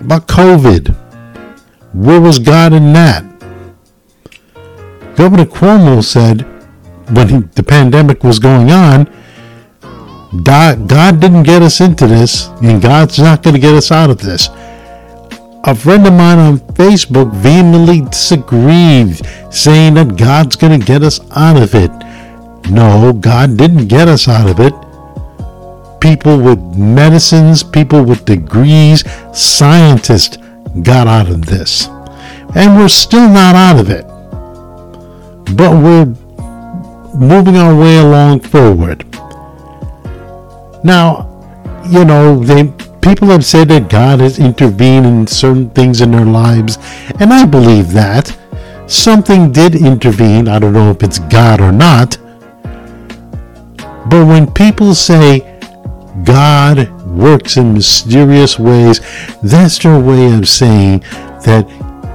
About 0.00 0.28
COVID? 0.28 0.94
Where 1.92 2.20
was 2.20 2.38
God 2.38 2.72
in 2.72 2.92
that? 2.92 3.24
Governor 5.16 5.46
Cuomo 5.46 6.04
said 6.04 6.42
when 7.10 7.28
he, 7.28 7.38
the 7.56 7.64
pandemic 7.64 8.22
was 8.22 8.38
going 8.38 8.70
on, 8.70 9.12
God, 10.44 10.88
God 10.88 11.20
didn't 11.20 11.42
get 11.42 11.62
us 11.62 11.80
into 11.80 12.06
this, 12.06 12.46
and 12.62 12.80
God's 12.80 13.18
not 13.18 13.42
going 13.42 13.54
to 13.54 13.60
get 13.60 13.74
us 13.74 13.90
out 13.90 14.10
of 14.10 14.18
this. 14.18 14.48
A 15.66 15.74
friend 15.74 16.06
of 16.06 16.12
mine 16.12 16.38
on 16.38 16.58
Facebook 16.58 17.32
vehemently 17.34 18.02
disagreed, 18.02 19.20
saying 19.52 19.94
that 19.94 20.16
God's 20.16 20.56
going 20.56 20.78
to 20.78 20.86
get 20.86 21.02
us 21.02 21.20
out 21.36 21.60
of 21.60 21.74
it. 21.74 21.90
No, 22.70 23.12
God 23.12 23.56
didn't 23.56 23.88
get 23.88 24.08
us 24.08 24.28
out 24.28 24.48
of 24.48 24.60
it 24.60 24.72
people 26.06 26.38
with 26.38 26.60
medicines, 26.76 27.64
people 27.64 28.04
with 28.04 28.24
degrees, 28.24 29.02
scientists 29.32 30.36
got 30.82 31.08
out 31.08 31.28
of 31.28 31.46
this. 31.46 31.88
And 32.54 32.76
we're 32.76 32.88
still 32.88 33.28
not 33.28 33.56
out 33.56 33.80
of 33.80 33.90
it. 33.90 34.06
But 35.56 35.72
we're 35.82 36.06
moving 37.14 37.56
our 37.56 37.74
way 37.74 37.98
along 37.98 38.40
forward. 38.40 39.04
Now, 40.84 41.26
you 41.90 42.04
know, 42.04 42.38
they 42.38 42.72
people 43.08 43.28
have 43.28 43.44
said 43.44 43.68
that 43.68 43.88
God 43.88 44.20
has 44.20 44.38
intervened 44.38 45.06
in 45.06 45.26
certain 45.26 45.70
things 45.70 46.00
in 46.00 46.10
their 46.10 46.24
lives, 46.24 46.78
and 47.20 47.32
I 47.32 47.46
believe 47.46 47.92
that. 47.92 48.36
Something 48.86 49.52
did 49.52 49.74
intervene. 49.74 50.48
I 50.48 50.58
don't 50.58 50.72
know 50.72 50.90
if 50.90 51.02
it's 51.02 51.18
God 51.18 51.60
or 51.60 51.72
not. 51.72 52.18
But 54.08 54.26
when 54.26 54.52
people 54.52 54.94
say 54.94 55.56
God 56.24 56.90
works 57.16 57.56
in 57.56 57.72
mysterious 57.72 58.58
ways. 58.58 59.00
That's 59.42 59.78
their 59.78 59.98
way 59.98 60.32
of 60.34 60.48
saying 60.48 61.00
that 61.44 61.66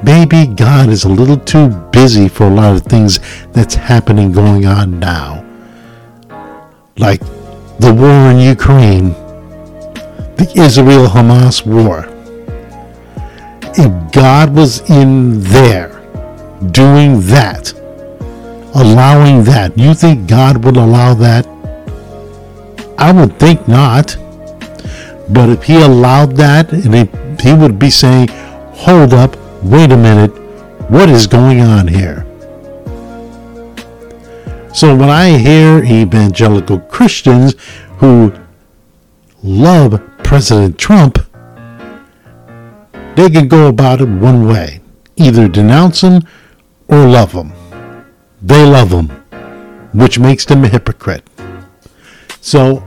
maybe 0.04 0.48
God 0.54 0.90
is 0.90 1.04
a 1.04 1.10
little 1.10 1.38
too 1.38 1.70
busy 1.92 2.28
for 2.28 2.46
a 2.46 2.50
lot 2.50 2.76
of 2.76 2.84
things 2.84 3.20
that's 3.52 3.76
happening 3.76 4.32
going 4.32 4.66
on 4.66 5.00
now. 5.00 5.46
Like 6.98 7.22
the 7.80 7.94
war 7.94 8.32
in 8.32 8.40
Ukraine, 8.40 9.16
the 10.42 10.60
Israel 10.60 11.08
Hamas 11.08 11.66
war. 11.66 12.08
If 13.78 14.12
God 14.12 14.56
was 14.56 14.82
in 14.90 15.40
there 15.42 15.90
doing 16.72 17.22
that, 17.22 17.74
allowing 18.74 19.44
that, 19.44 19.78
you 19.78 19.94
think 19.94 20.28
God 20.28 20.64
would 20.66 20.78
allow 20.78 21.14
that? 21.14 21.46
I 22.98 23.12
would 23.12 23.38
think 23.38 23.68
not. 23.68 24.18
But 25.30 25.50
if 25.50 25.64
he 25.64 25.82
allowed 25.82 26.36
that, 26.38 26.74
and 26.74 26.94
he, 26.94 27.06
he 27.40 27.54
would 27.54 27.78
be 27.78 27.90
saying, 27.90 28.28
hold 28.74 29.14
up, 29.14 29.38
wait 29.64 29.92
a 29.92 29.98
minute, 29.98 30.32
what 30.90 31.08
is 31.10 31.28
going 31.28 31.62
on 31.62 31.88
here? 31.88 32.26
So 34.74 34.96
when 34.96 35.10
I 35.10 35.38
hear 35.38 35.84
evangelical 35.84 36.80
Christians 36.80 37.56
who 37.98 38.34
love 39.44 40.11
President 40.32 40.80
Trump, 40.80 41.20
they 43.18 43.30
can 43.30 43.50
go 43.50 43.68
about 43.68 44.00
it 44.00 44.08
one 44.08 44.48
way 44.48 44.80
either 45.18 45.50
denounce 45.50 46.00
him 46.00 46.22
or 46.88 47.06
love 47.06 47.34
him. 47.34 47.52
They 48.42 48.66
love 48.66 48.92
him, 48.92 49.10
which 49.92 50.20
makes 50.20 50.46
them 50.46 50.64
a 50.64 50.70
hypocrite. 50.70 51.28
So 52.40 52.82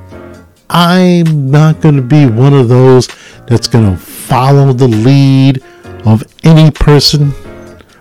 I'm 0.70 1.50
not 1.50 1.82
going 1.82 1.96
to 1.96 2.02
be 2.02 2.24
one 2.24 2.54
of 2.54 2.70
those 2.70 3.08
that's 3.46 3.68
going 3.68 3.90
to 3.90 3.96
follow 3.98 4.72
the 4.72 4.88
lead 4.88 5.62
of 6.06 6.22
any 6.44 6.70
person 6.70 7.34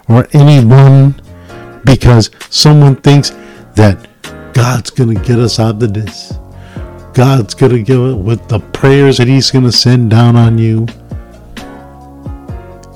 or 0.08 0.26
anyone 0.32 1.22
because 1.84 2.32
someone 2.50 2.96
thinks 2.96 3.32
that 3.76 4.08
God's 4.54 4.90
going 4.90 5.18
to 5.18 5.22
get 5.22 5.38
us 5.38 5.60
out 5.60 5.84
of 5.84 5.94
this. 5.94 6.32
God's 7.14 7.54
going 7.54 7.72
to 7.72 7.84
give 7.84 8.02
it 8.02 8.16
with 8.16 8.48
the 8.48 8.60
prayers 8.60 9.20
that 9.20 9.28
He's 9.28 9.52
going 9.52 9.66
to 9.66 9.72
send 9.72 10.10
down 10.10 10.36
on 10.36 10.58
you. 10.58 10.88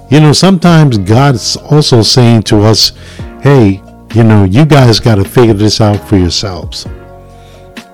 You 0.09 0.21
know, 0.21 0.33
sometimes 0.33 0.97
God's 0.97 1.55
also 1.57 2.01
saying 2.01 2.43
to 2.43 2.61
us, 2.61 2.93
hey, 3.41 3.81
you 4.15 4.23
know, 4.23 4.45
you 4.45 4.65
guys 4.65 4.99
got 4.99 5.15
to 5.15 5.25
figure 5.25 5.53
this 5.53 5.81
out 5.81 5.97
for 6.07 6.17
yourselves. 6.17 6.85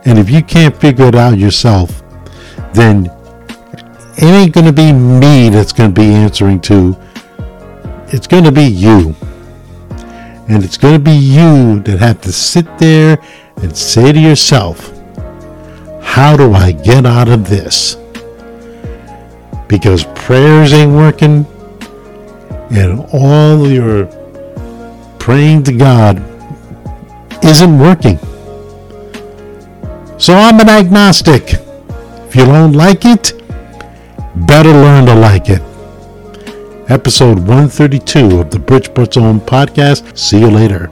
And 0.06 0.18
if 0.20 0.30
you 0.30 0.44
can't 0.44 0.76
figure 0.76 1.06
it 1.06 1.16
out 1.16 1.38
yourself, 1.38 2.04
then 2.74 3.08
it 4.18 4.24
ain't 4.24 4.54
going 4.54 4.68
to 4.68 4.74
be 4.74 4.94
me 4.94 5.50
that's 5.50 5.74
going 5.74 5.94
to 5.94 6.02
be 6.02 6.08
answering 6.08 6.62
to. 6.62 6.96
It's 8.08 8.28
going 8.28 8.44
to 8.44 8.52
be 8.52 8.66
you. 8.66 9.16
And 10.48 10.64
it's 10.64 10.78
going 10.78 10.94
to 10.94 11.00
be 11.00 11.16
you 11.16 11.80
that 11.82 12.00
have 12.00 12.22
to 12.22 12.32
sit 12.32 12.78
there 12.78 13.18
and 13.58 13.76
say 13.76 14.12
to 14.12 14.20
yourself, 14.20 14.92
how 16.13 16.38
do 16.38 16.54
I 16.54 16.71
get 16.71 17.08
out 17.08 17.28
of 17.28 17.49
this? 17.49 17.95
Because 19.67 20.04
prayers 20.13 20.71
ain't 20.71 20.91
working 20.91 21.43
and 22.69 23.04
all 23.12 23.67
your 23.67 24.06
praying 25.17 25.63
to 25.63 25.73
God 25.73 26.19
isn't 27.43 27.80
working. 27.80 28.19
So 30.19 30.36
I'm 30.36 30.60
an 30.60 30.69
agnostic. 30.69 31.56
If 32.28 32.36
you 32.36 32.45
don't 32.45 32.73
like 32.73 33.06
it, 33.06 33.34
better 34.36 34.69
learn 34.69 35.08
to 35.08 35.15
like 35.15 35.49
it. 35.49 35.63
Episode 36.91 37.39
132 37.39 38.39
of 38.39 38.52
the 38.52 38.60
Bridgeport's 38.60 39.17
Own 39.17 39.39
podcast. 39.39 40.15
See 40.15 40.39
you 40.39 40.52
later. 40.52 40.91